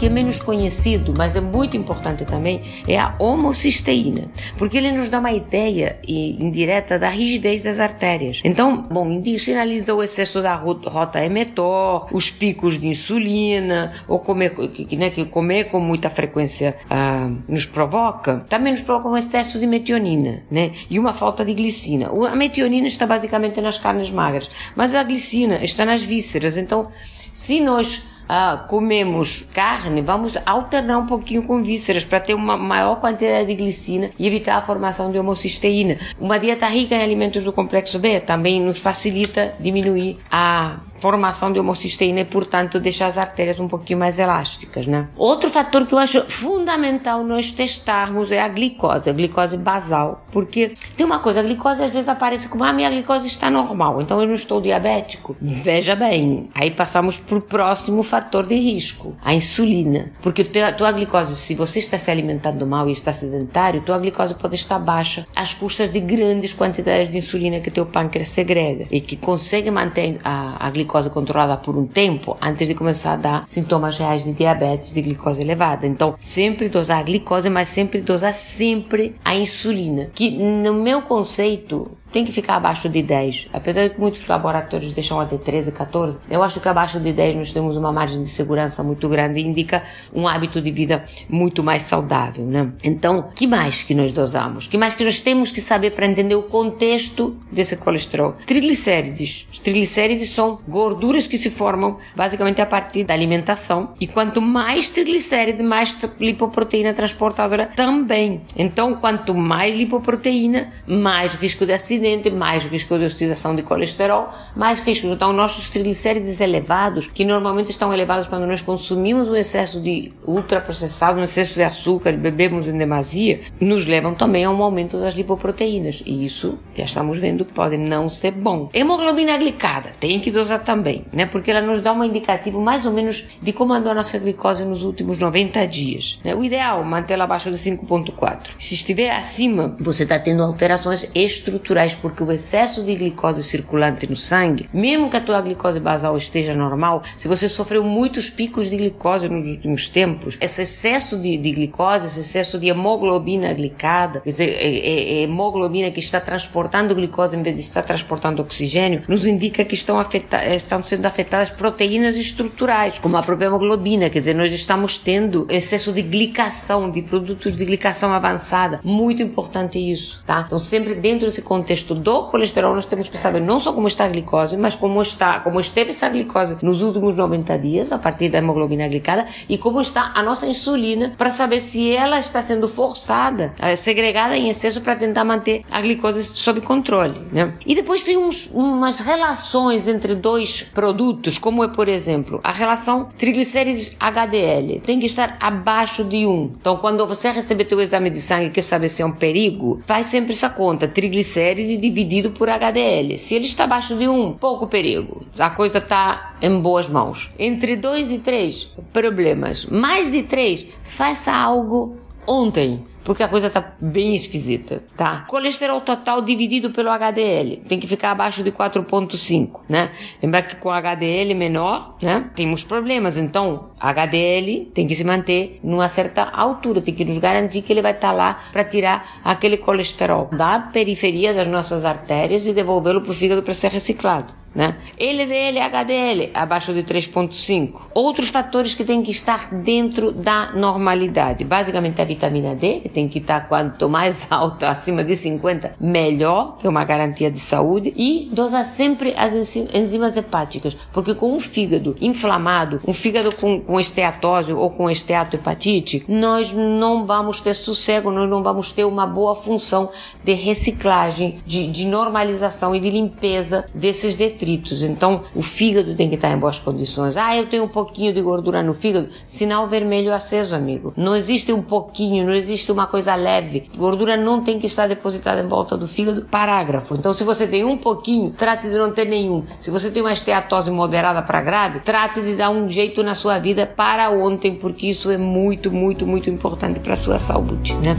Que 0.01 0.07
é 0.07 0.09
menos 0.09 0.41
conhecido, 0.41 1.13
mas 1.15 1.37
é 1.37 1.43
muito 1.43 1.77
importante 1.77 2.25
também, 2.25 2.63
é 2.89 2.99
a 2.99 3.15
homocisteína, 3.19 4.31
porque 4.57 4.79
ele 4.79 4.91
nos 4.93 5.11
dá 5.11 5.19
uma 5.19 5.31
ideia 5.31 5.99
indireta 6.09 6.99
da 6.99 7.11
rigidez 7.11 7.63
das 7.63 7.79
artérias. 7.79 8.41
Então, 8.43 8.81
bom, 8.81 9.23
sinaliza 9.39 9.95
o 9.95 10.03
excesso 10.03 10.41
da 10.41 10.55
rota 10.55 11.23
emetor, 11.23 12.07
os 12.15 12.31
picos 12.31 12.81
de 12.81 12.87
insulina, 12.87 13.93
ou 14.09 14.21
comer, 14.21 14.55
né, 14.97 15.11
que 15.11 15.27
comer 15.27 15.65
com 15.65 15.79
muita 15.79 16.09
frequência 16.09 16.77
ah, 16.89 17.31
nos 17.47 17.67
provoca, 17.67 18.47
também 18.49 18.73
nos 18.73 18.81
provoca 18.81 19.07
um 19.07 19.19
excesso 19.19 19.61
de 19.61 19.67
metionina, 19.67 20.43
né, 20.51 20.73
e 20.89 20.99
uma 20.99 21.13
falta 21.13 21.45
de 21.45 21.53
glicina. 21.53 22.09
A 22.09 22.35
metionina 22.35 22.87
está 22.87 23.07
basicamente 23.07 23.61
nas 23.61 23.77
carnes 23.77 24.11
magras, 24.11 24.49
mas 24.75 24.95
a 24.95 25.03
glicina 25.03 25.63
está 25.63 25.85
nas 25.85 26.03
vísceras, 26.03 26.57
então 26.57 26.89
se 27.35 27.61
nós 27.61 28.03
ah, 28.33 28.65
comemos 28.69 29.45
carne, 29.53 30.01
vamos 30.01 30.39
alternar 30.47 30.99
um 30.99 31.07
pouquinho 31.07 31.43
com 31.43 31.61
vísceras 31.61 32.05
para 32.05 32.21
ter 32.21 32.33
uma 32.33 32.57
maior 32.57 33.01
quantidade 33.01 33.49
de 33.49 33.57
glicina 33.57 34.11
e 34.17 34.25
evitar 34.25 34.55
a 34.57 34.63
formação 34.63 35.11
de 35.11 35.19
homocisteína. 35.19 35.99
Uma 36.17 36.39
dieta 36.39 36.69
rica 36.69 36.95
em 36.95 37.03
alimentos 37.03 37.43
do 37.43 37.53
complexo 37.53 37.99
B 37.99 38.21
também 38.21 38.61
nos 38.61 38.79
facilita 38.79 39.53
diminuir 39.59 40.17
a 40.31 40.77
formação 41.01 41.53
de 41.53 41.59
homocisteína 41.59 42.21
e, 42.21 42.25
portanto, 42.25 42.79
deixar 42.79 43.07
as 43.07 43.19
artérias 43.19 43.59
um 43.59 43.67
pouquinho 43.67 43.99
mais 43.99 44.19
elásticas, 44.19 44.87
né? 44.87 45.09
Outro 45.17 45.51
fator 45.51 45.87
que 45.87 45.95
eu 45.95 45.99
acho 45.99 46.23
fundamental 46.31 47.25
nós 47.25 47.53
testarmos 47.53 48.31
é 48.31 48.41
a 48.41 48.49
glicose, 48.49 49.09
a 49.09 49.13
glicose 49.13 49.57
basal, 49.57 50.27
porque 50.31 50.75
tem 50.97 51.07
uma 51.07 51.19
coisa, 51.19 51.41
a 51.41 51.43
glicose 51.43 51.83
às 51.83 51.91
vezes 51.91 52.09
aparece 52.09 52.49
como, 52.49 52.63
ah, 52.65 52.73
minha 52.73 52.91
glicose 52.91 53.27
está 53.27 53.51
normal, 53.51 54.01
então 54.01 54.21
eu 54.21 54.27
não 54.27 54.35
estou 54.35 54.61
diabético. 54.61 55.37
Veja 55.41 55.97
bem, 55.97 56.51
aí 56.55 56.71
passamos 56.71 57.19
para 57.19 57.39
o 57.39 57.41
próximo 57.41 58.03
fator 58.03 58.47
de 58.47 58.57
risco, 58.57 59.17
a 59.23 59.33
insulina, 59.33 60.13
porque 60.21 60.45
tua, 60.45 60.73
tua 60.73 60.93
glicose, 60.93 61.37
se 61.37 61.55
você 61.55 61.79
está 61.79 61.97
se 61.99 62.11
alimentando 62.11 62.67
mal 62.67 62.89
e 62.89 62.93
está 62.93 63.13
sedentário, 63.13 63.81
tua 63.81 63.99
glicose 63.99 64.35
pode 64.35 64.55
estar 64.55 64.79
baixa 64.79 65.27
às 65.35 65.55
custas 65.55 65.91
de 65.91 66.01
grandes 66.01 66.53
quantidades 66.53 67.11
de 67.11 67.17
insulina 67.17 67.61
que 67.61 67.71
teu 67.71 67.87
pâncreas 67.87 68.29
segrega 68.29 68.87
e 68.91 69.01
que 69.01 69.17
consegue 69.17 69.71
manter 69.71 70.19
a, 70.25 70.67
a 70.67 70.71
glicose 70.71 70.90
glicose 70.91 71.09
controlada 71.09 71.57
por 71.57 71.77
um 71.77 71.87
tempo 71.87 72.37
antes 72.43 72.67
de 72.67 72.75
começar 72.75 73.13
a 73.13 73.17
dar 73.17 73.45
sintomas 73.47 73.97
reais 73.97 74.25
de 74.25 74.33
diabetes, 74.33 74.93
de 74.93 75.01
glicose 75.01 75.41
elevada. 75.41 75.87
Então, 75.87 76.15
sempre 76.19 76.69
dosar 76.69 76.99
a 76.99 77.03
glicose, 77.03 77.49
mas 77.49 77.69
sempre 77.69 78.01
dosar 78.01 78.35
sempre 78.35 79.15
a 79.25 79.37
insulina, 79.37 80.11
que 80.13 80.31
no 80.31 80.75
meu 80.75 81.03
conceito 81.03 81.93
tem 82.13 82.25
que 82.25 82.33
ficar 82.33 82.57
abaixo 82.57 82.89
de 82.89 83.03
10. 83.03 83.49
Apesar 83.53 83.89
de 83.89 83.95
que 83.95 84.01
muitos 84.01 84.27
laboratórios 84.27 84.93
deixam 84.93 85.21
até 85.21 85.37
13, 85.37 85.73
14, 85.73 86.19
eu 86.29 86.43
acho 86.43 86.61
que 86.61 86.69
abaixo 86.69 86.99
de 86.99 87.13
10 87.13 87.37
nós 87.37 87.53
temos 87.53 87.77
uma 87.77 87.93
margem 87.93 88.23
de 88.23 88.29
segurança 88.29 88.83
muito 88.83 89.09
grande 89.09 89.41
e 89.41 89.45
indica 89.45 89.83
um 90.13 90.27
hábito 90.27 90.61
de 90.61 90.71
vida 90.71 91.05
muito 91.29 91.63
mais 91.63 91.83
saudável, 91.83 92.45
né? 92.45 92.73
Então, 92.85 93.29
que 93.35 93.47
mais 93.47 93.83
que 93.83 93.95
nós 93.95 94.13
dosamos? 94.13 94.67
Que 94.67 94.77
mais 94.77 94.95
que 94.95 95.05
nós 95.05 95.21
temos 95.21 95.51
que 95.51 95.61
saber 95.61 95.93
para 95.93 96.07
entender 96.07 96.35
o 96.35 96.43
contexto 96.43 97.37
desse 97.51 97.77
colesterol? 97.77 98.35
Triglicérides. 98.47 99.47
Os 99.51 99.59
triglicérides 99.59 100.31
são 100.31 100.59
gorduras 100.69 101.27
que 101.27 101.39
se 101.39 101.51
formam 101.51 101.99
basicamente 102.17 102.61
a 102.61 102.67
partir 102.67 103.05
da 103.05 103.15
alimentação 103.15 103.95
e 104.01 104.07
quanto 104.07 104.41
mais 104.41 104.89
triglicéride, 104.89 105.63
mais 105.63 105.97
lipoproteína 106.19 106.93
transportadora 106.93 107.67
também. 107.77 108.43
Então, 108.57 108.95
quanto 108.95 109.35
mais 109.35 109.75
lipoproteína, 109.77 110.71
mais 110.87 111.35
risco 111.35 111.65
de 111.65 111.73
acidente 111.73 112.00
acidente, 112.01 112.31
mais 112.31 112.65
risco 112.65 112.99
de 112.99 113.05
oxidação 113.05 113.55
de 113.55 113.63
colesterol, 113.63 114.31
mais 114.57 114.81
risco. 114.81 115.07
Então, 115.07 115.33
nossos 115.33 115.69
triglicérides 115.69 116.41
elevados, 116.41 117.09
que 117.13 117.25
normalmente 117.25 117.71
estão 117.71 117.93
elevados 117.93 118.27
quando 118.27 118.47
nós 118.47 118.63
consumimos 118.63 119.29
um 119.29 119.37
excesso 119.37 119.81
de 119.81 120.13
ultraprocessado, 120.27 121.21
um 121.21 121.25
excesso 121.25 121.55
de 121.55 121.63
açúcar, 121.63 122.13
bebemos 122.13 122.69
em 122.69 122.77
demasia, 122.77 123.41
nos 123.61 123.87
levam 123.87 124.15
também 124.15 124.45
a 124.45 124.51
um 124.51 124.63
aumento 124.63 124.99
das 124.99 125.15
lipoproteínas. 125.15 126.03
E 126.07 126.25
isso 126.25 126.59
já 126.75 126.85
estamos 126.85 127.19
vendo 127.19 127.45
que 127.45 127.53
pode 127.53 127.77
não 127.77 128.09
ser 128.09 128.33
bom. 128.33 128.69
Hemoglobina 128.73 129.37
glicada, 129.37 129.91
tem 130.01 130.19
que 130.19 130.31
dosar 130.31 130.65
também, 130.65 131.05
né? 131.13 131.27
Porque 131.27 131.51
ela 131.51 131.61
nos 131.61 131.81
dá 131.81 131.93
um 131.93 132.03
indicativo 132.03 132.61
mais 132.61 132.87
ou 132.87 132.93
menos 132.93 133.27
de 133.43 133.53
como 133.53 133.73
andou 133.73 133.93
a 133.93 133.95
nossa 133.95 134.19
glicose 134.19 134.65
nos 134.65 134.83
últimos 134.83 135.19
90 135.19 135.67
dias. 135.67 136.19
Né? 136.25 136.35
O 136.35 136.43
ideal, 136.43 136.83
mantê-la 136.83 137.25
abaixo 137.25 137.51
de 137.51 137.59
5.4. 137.59 138.55
Se 138.59 138.75
estiver 138.75 139.11
acima, 139.11 139.77
você 139.79 140.05
está 140.05 140.19
tendo 140.19 140.43
alterações 140.43 141.09
estruturais 141.15 141.90
porque 141.95 142.23
o 142.23 142.33
excesso 142.33 142.83
de 142.85 142.95
glicose 142.95 143.43
circulante 143.43 144.09
no 144.09 144.17
sangue, 144.17 144.69
mesmo 144.73 145.11
que 145.11 145.17
a 145.17 145.21
tua 145.21 145.41
glicose 145.41 145.81
basal 145.81 146.17
esteja 146.17 146.55
normal, 146.55 147.03
se 147.17 147.29
você 147.29 147.49
sofreu 147.49 147.83
muitos 147.83 148.31
picos 148.31 148.71
de 148.71 148.77
glicose 148.77 149.29
nos 149.29 149.47
últimos 149.47 149.89
tempos, 149.89 150.39
esse 150.41 150.63
excesso 150.63 151.19
de, 151.19 151.37
de 151.37 151.53
glicose, 151.53 152.07
esse 152.07 152.21
excesso 152.21 152.59
de 152.59 152.69
hemoglobina 152.69 153.53
glicada, 153.53 154.21
quer 154.21 154.31
dizer, 154.31 154.51
é, 154.51 154.69
é, 154.69 155.13
é 155.21 155.23
hemoglobina 155.23 155.91
que 155.91 156.01
está 156.01 156.21
transportando 156.21 156.95
glicose 156.95 157.37
em 157.37 157.43
vez 157.43 157.57
de 157.57 157.63
estar 157.63 157.83
transportando 157.83 158.43
oxigênio, 158.43 159.03
nos 159.09 159.27
indica 159.27 159.65
que 159.65 159.75
estão, 159.75 159.99
afeta 159.99 160.45
estão 160.55 160.83
sendo 160.83 161.07
afetadas 161.07 161.51
proteínas 161.51 162.17
estruturais, 162.17 162.99
como 162.99 163.17
a 163.17 163.23
própria 163.23 163.47
hemoglobina, 163.47 164.11
quer 164.11 164.19
dizer, 164.21 164.35
nós 164.35 164.53
estamos 164.53 164.99
tendo 164.99 165.47
excesso 165.49 165.93
de 165.93 166.03
glicação, 166.03 166.91
de 166.91 167.03
produtos 167.03 167.57
de 167.57 167.65
glicação 167.65 168.13
avançada. 168.13 168.81
Muito 168.83 169.23
importante 169.23 169.79
isso, 169.79 170.23
tá? 170.27 170.45
Então, 170.47 170.59
sempre 170.59 170.95
dentro 170.95 171.27
desse 171.27 171.43
contexto 171.43 171.80
contexto 171.81 171.95
do 171.95 172.25
colesterol, 172.25 172.75
nós 172.75 172.87
temos 172.87 173.09
que 173.09 173.19
saber 173.19 173.41
não 173.41 173.59
só 173.59 173.73
como 173.73 173.87
está 173.87 174.05
a 174.05 174.09
glicose, 174.09 174.57
mas 174.57 174.75
como 174.75 175.01
está, 175.01 175.41
como 175.41 175.61
esteve 175.61 175.91
essa 175.91 176.09
glicose 176.09 176.57
nos 176.63 176.83
últimos 176.83 177.17
90 177.17 177.59
dias, 177.59 177.93
a 177.93 177.99
partir 177.99 178.29
da 178.29 178.39
hemoglobina 178.39 178.89
glicada, 178.89 179.27
e 179.49 179.57
como 179.59 179.81
está 179.81 180.13
a 180.15 180.23
nossa 180.23 180.47
insulina, 180.47 181.15
para 181.17 181.31
saber 181.31 181.61
se 181.61 181.95
ela 181.95 182.19
está 182.19 182.43
sendo 182.43 182.69
forçada, 182.69 183.55
eh, 183.59 183.77
segregada 183.77 184.37
em 184.37 184.49
excesso 184.49 184.81
para 184.81 184.97
tentar 184.97 185.25
manter 185.25 185.63
a 185.71 185.81
glicose 185.81 186.23
sob 186.23 186.61
controle. 186.61 187.21
Né? 187.33 187.55
E 187.67 187.75
depois 187.75 188.05
tem 188.05 188.17
uns, 188.17 188.51
umas 188.53 189.01
relações 189.01 189.89
entre 189.89 190.15
dois 190.15 190.63
produtos, 190.63 191.39
como 191.39 191.65
é, 191.65 191.69
por 191.69 191.89
exemplo, 191.89 192.41
a 192.43 192.53
relação 192.53 193.09
triglicérides 193.17 193.97
HDL. 193.99 194.81
Tem 194.81 194.99
que 194.99 195.07
estar 195.07 195.37
abaixo 195.41 196.05
de 196.05 196.27
1. 196.27 196.53
Então, 196.59 196.77
quando 196.77 197.07
você 197.07 197.31
receber 197.31 197.65
teu 197.65 197.81
exame 197.81 198.11
de 198.11 198.21
sangue 198.21 198.47
e 198.47 198.51
quer 198.51 198.63
saber 198.63 198.89
se 198.89 199.03
é 199.03 199.07
um 199.07 199.13
perigo, 199.13 199.81
faz 199.87 200.07
sempre 200.07 200.33
essa 200.33 200.49
conta. 200.49 200.89
Triglicérides 200.89 201.70
dividido 201.77 202.31
por 202.31 202.49
HDL. 202.49 203.19
Se 203.19 203.35
ele 203.35 203.45
está 203.45 203.65
abaixo 203.65 203.97
de 203.97 204.09
1, 204.09 204.35
pouco 204.35 204.67
perigo. 204.67 205.25
A 205.39 205.51
coisa 205.51 205.79
está 205.79 206.35
em 206.41 206.61
boas 206.61 206.89
mãos. 206.89 207.31
Entre 207.39 207.77
2 207.77 208.13
e 208.13 208.19
3, 208.19 208.73
problemas. 208.93 209.67
Mais 209.67 210.11
de 210.11 210.23
3, 210.23 210.67
faça 210.85 211.33
algo 211.33 211.97
ontem 212.27 212.85
porque 213.05 213.23
a 213.23 213.29
coisa 213.29 213.47
está 213.47 213.75
bem 213.81 214.15
esquisita, 214.15 214.83
tá? 214.97 215.25
Colesterol 215.29 215.81
total 215.81 216.23
dividido 216.23 216.71
pelo 216.71 216.91
HDL 216.91 217.63
tem 217.69 217.79
que 217.79 217.87
ficar 217.87 218.13
abaixo 218.13 218.43
de 218.43 218.53
4.5, 218.53 219.61
né? 219.69 219.91
Lembrar 220.23 220.43
que 220.43 220.57
com 220.57 220.71
HDL 220.71 221.35
menor, 221.35 221.97
né, 222.03 222.31
temos 222.35 222.65
problemas. 222.65 223.17
Então, 223.17 223.71
HDL 223.79 224.71
tem 224.75 224.87
que 224.87 224.95
se 224.95 225.05
manter 225.05 225.61
numa 225.63 225.89
certa 225.89 226.23
altura, 226.23 226.83
tem 226.83 226.95
que 226.95 227.05
nos 227.05 227.19
garantir 227.19 227.63
que 227.63 227.73
ele 227.73 227.83
vai 227.83 227.93
estar 227.93 228.09
tá 228.09 228.15
lá 228.15 228.41
para 228.53 228.65
tirar 228.65 229.21
aquele 229.25 229.57
colesterol 229.57 230.29
da 230.33 230.59
periferia 230.59 231.33
das 231.33 231.47
nossas 231.47 231.85
artérias 231.85 232.47
e 232.47 232.53
devolvê-lo 232.53 233.01
para 233.01 233.13
o 233.13 233.15
fígado 233.15 233.43
para 233.43 233.55
ser 233.55 233.71
reciclado. 233.71 234.33
Né? 234.55 234.77
LDL 234.99 235.59
e 235.59 235.61
HDL 235.61 236.31
abaixo 236.35 236.75
de 236.75 236.83
3.5. 236.83 237.83
Outros 237.95 238.29
fatores 238.29 238.75
que 238.75 238.85
têm 238.85 239.03
que 239.03 239.11
estar 239.11 239.51
dentro 239.51 240.13
da 240.13 240.53
normalidade, 240.53 241.45
basicamente 241.45 242.01
a 242.01 242.05
vitamina 242.05 242.55
D, 242.55 242.81
que 242.81 242.89
tem 242.89 243.09
que 243.09 243.19
estar 243.19 243.49
quanto 243.49 243.89
mais 243.89 244.27
alta, 244.31 244.69
acima 244.69 245.05
de 245.05 245.15
50, 245.15 245.75
melhor, 245.81 246.59
que 246.59 246.67
é 246.67 246.71
uma 246.71 246.85
garantia 246.85 247.31
de 247.31 247.39
saúde, 247.39 247.93
e 247.97 248.29
dosar 248.33 248.65
sempre 248.65 249.15
as 249.17 249.33
enzimas 249.33 250.17
hepáticas, 250.17 250.77
porque 250.93 251.15
com 251.15 251.35
um 251.35 251.41
fígado 251.41 251.97
inflamado, 252.01 252.81
um 252.87 252.93
fígado 252.93 253.35
com, 253.35 253.61
com 253.61 253.79
esteatose 253.79 254.53
ou 254.53 254.71
com 254.71 254.91
esteatohepatite, 254.91 256.05
nós 256.09 256.53
não 256.53 257.07
vamos 257.07 257.41
ter 257.41 257.55
sossego, 257.55 258.11
nós 258.11 258.29
não 258.29 258.43
vamos 258.43 258.73
ter 258.73 258.85
uma 258.85 259.07
boa 259.07 259.35
função 259.35 259.91
de 260.25 260.33
reciclagem, 260.33 261.39
de, 261.47 261.69
de 261.69 261.85
normalização 261.85 262.75
e 262.75 262.81
de 262.81 262.91
limpeza 262.91 263.67
desses 263.75 264.15
detritos. 264.15 264.40
Então, 264.83 265.23
o 265.35 265.43
fígado 265.43 265.95
tem 265.95 266.09
que 266.09 266.15
estar 266.15 266.31
em 266.31 266.39
boas 266.39 266.59
condições. 266.59 267.17
Ah, 267.17 267.37
eu 267.37 267.47
tenho 267.47 267.65
um 267.65 267.69
pouquinho 267.69 268.13
de 268.13 268.21
gordura 268.21 268.63
no 268.63 268.75
fígado. 268.75 269.09
Sinal 269.27 269.69
vermelho 269.69 270.13
aceso, 270.13 270.55
amigo. 270.55 270.93
Não 270.97 271.15
existe 271.15 271.53
um 271.53 271.63
pouquinho, 271.63 272.27
não 272.27 272.35
existe 272.35 272.71
uma 272.71 272.87
coisa 272.87 273.15
leve. 273.15 273.69
Gordura 273.77 274.17
não 274.17 274.43
tem 274.43 274.59
que 274.59 274.67
estar 274.67 274.89
depositada 274.89 275.41
em 275.41 275.49
volta 275.49 275.77
do 275.77 275.87
fígado. 275.87 276.27
Parágrafo. 276.31 276.95
Então, 276.95 277.13
se 277.13 277.25
você 277.25 277.47
tem 277.47 277.65
um 277.65 277.77
pouquinho, 277.77 278.31
trate 278.31 278.69
de 278.69 278.77
não 278.77 278.93
ter 278.93 279.07
nenhum. 279.07 279.45
Se 279.59 279.71
você 279.71 279.91
tem 279.91 280.03
uma 280.03 280.13
esteatose 280.13 280.71
moderada 280.71 281.23
para 281.23 281.41
grave, 281.41 281.81
trate 281.81 282.21
de 282.21 282.35
dar 282.35 282.51
um 282.51 282.69
jeito 282.69 283.03
na 283.03 283.15
sua 283.15 283.39
vida 283.39 283.67
para 283.67 284.11
ontem, 284.11 284.55
porque 284.55 284.89
isso 284.89 285.11
é 285.11 285.17
muito, 285.17 285.71
muito, 285.71 286.07
muito 286.07 286.31
importante 286.31 286.81
para 286.81 286.95
a 286.95 286.97
sua 286.97 287.19
saúde, 287.19 287.75
né? 287.75 287.97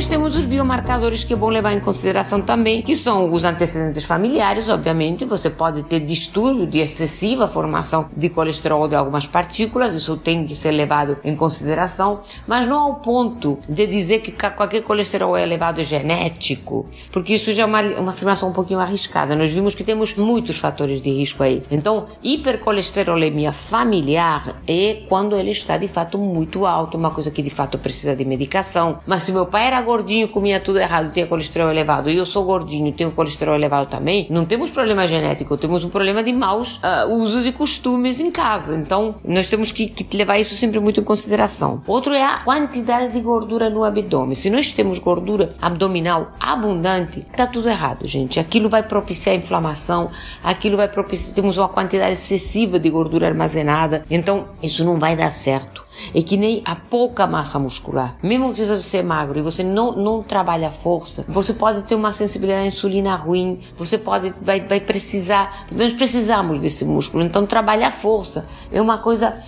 Depois 0.00 0.08
temos 0.08 0.34
os 0.34 0.46
biomarcadores 0.46 1.24
que 1.24 1.34
é 1.34 1.36
bom 1.36 1.50
levar 1.50 1.74
em 1.74 1.80
consideração 1.80 2.40
também, 2.40 2.80
que 2.80 2.96
são 2.96 3.30
os 3.30 3.44
antecedentes 3.44 4.06
familiares, 4.06 4.70
obviamente. 4.70 5.26
Você 5.26 5.50
pode 5.50 5.82
ter 5.82 6.00
distúrbio 6.00 6.66
de 6.66 6.78
excessiva 6.78 7.46
formação 7.46 8.08
de 8.16 8.30
colesterol 8.30 8.88
de 8.88 8.96
algumas 8.96 9.26
partículas, 9.26 9.92
isso 9.92 10.16
tem 10.16 10.46
que 10.46 10.56
ser 10.56 10.70
levado 10.70 11.18
em 11.22 11.36
consideração, 11.36 12.20
mas 12.46 12.64
não 12.64 12.80
ao 12.80 12.94
ponto 12.94 13.58
de 13.68 13.86
dizer 13.86 14.20
que 14.20 14.32
qualquer 14.32 14.80
colesterol 14.82 15.36
é 15.36 15.42
elevado 15.42 15.82
é 15.82 15.84
genético, 15.84 16.88
porque 17.12 17.34
isso 17.34 17.52
já 17.52 17.64
é 17.64 17.66
uma, 17.66 17.82
uma 17.82 18.12
afirmação 18.12 18.48
um 18.48 18.54
pouquinho 18.54 18.80
arriscada. 18.80 19.36
Nós 19.36 19.52
vimos 19.52 19.74
que 19.74 19.84
temos 19.84 20.16
muitos 20.16 20.58
fatores 20.58 21.02
de 21.02 21.10
risco 21.10 21.42
aí. 21.42 21.62
Então, 21.70 22.06
hipercolesterolemia 22.22 23.52
familiar 23.52 24.62
é 24.66 25.02
quando 25.10 25.36
ele 25.36 25.50
está 25.50 25.76
de 25.76 25.88
fato 25.88 26.16
muito 26.16 26.64
alto, 26.64 26.96
uma 26.96 27.10
coisa 27.10 27.30
que 27.30 27.42
de 27.42 27.50
fato 27.50 27.76
precisa 27.76 28.16
de 28.16 28.24
medicação. 28.24 29.00
Mas 29.06 29.24
se 29.24 29.32
meu 29.32 29.44
pai 29.44 29.66
era 29.66 29.76
gordinho, 29.90 30.28
comia 30.28 30.60
tudo 30.60 30.78
errado, 30.78 31.12
tinha 31.12 31.26
colesterol 31.26 31.68
elevado, 31.68 32.08
e 32.08 32.16
eu 32.16 32.24
sou 32.24 32.44
gordinho, 32.44 32.92
tenho 32.92 33.10
colesterol 33.10 33.56
elevado 33.56 33.90
também, 33.90 34.28
não 34.30 34.44
temos 34.44 34.70
problema 34.70 35.04
genético, 35.04 35.56
temos 35.56 35.82
um 35.82 35.90
problema 35.90 36.22
de 36.22 36.32
maus 36.32 36.76
uh, 36.76 37.12
usos 37.12 37.44
e 37.44 37.50
costumes 37.52 38.20
em 38.20 38.30
casa. 38.30 38.76
Então, 38.76 39.16
nós 39.24 39.48
temos 39.48 39.72
que, 39.72 39.88
que, 39.88 40.16
levar 40.16 40.38
isso 40.38 40.54
sempre 40.54 40.78
muito 40.78 41.00
em 41.00 41.04
consideração. 41.04 41.82
Outro 41.88 42.14
é 42.14 42.22
a 42.22 42.38
quantidade 42.38 43.12
de 43.12 43.20
gordura 43.20 43.68
no 43.68 43.82
abdômen. 43.82 44.36
Se 44.36 44.48
nós 44.48 44.72
temos 44.72 45.00
gordura 45.00 45.54
abdominal 45.60 46.32
abundante, 46.38 47.26
tá 47.36 47.46
tudo 47.46 47.68
errado, 47.68 48.06
gente. 48.06 48.38
Aquilo 48.38 48.68
vai 48.68 48.84
propiciar 48.84 49.34
inflamação, 49.34 50.10
aquilo 50.42 50.76
vai 50.76 50.88
propiciar, 50.88 51.34
temos 51.34 51.58
uma 51.58 51.68
quantidade 51.68 52.12
excessiva 52.12 52.78
de 52.78 52.88
gordura 52.88 53.26
armazenada, 53.26 54.04
então 54.08 54.46
isso 54.62 54.84
não 54.84 54.98
vai 54.98 55.16
dar 55.16 55.30
certo. 55.30 55.89
É 56.14 56.22
que 56.22 56.36
nem 56.36 56.62
a 56.64 56.74
pouca 56.76 57.26
massa 57.26 57.58
muscular. 57.58 58.16
Mesmo 58.22 58.52
que 58.52 58.64
você 58.64 58.76
seja 58.80 59.02
magro 59.02 59.38
e 59.38 59.42
você 59.42 59.62
não, 59.62 59.92
não 59.96 60.22
trabalha 60.22 60.68
a 60.68 60.70
força, 60.70 61.24
você 61.28 61.52
pode 61.52 61.82
ter 61.82 61.94
uma 61.94 62.12
sensibilidade 62.12 62.64
à 62.64 62.66
insulina 62.66 63.14
ruim, 63.16 63.60
você 63.76 63.98
pode 63.98 64.32
vai, 64.40 64.60
vai 64.60 64.80
precisar, 64.80 65.66
nós 65.74 65.92
precisamos 65.92 66.58
desse 66.58 66.84
músculo, 66.84 67.24
então 67.24 67.46
trabalhar 67.46 67.88
a 67.88 67.90
força 67.90 68.46
é 68.70 68.80
uma 68.80 68.98
coisa 68.98 69.38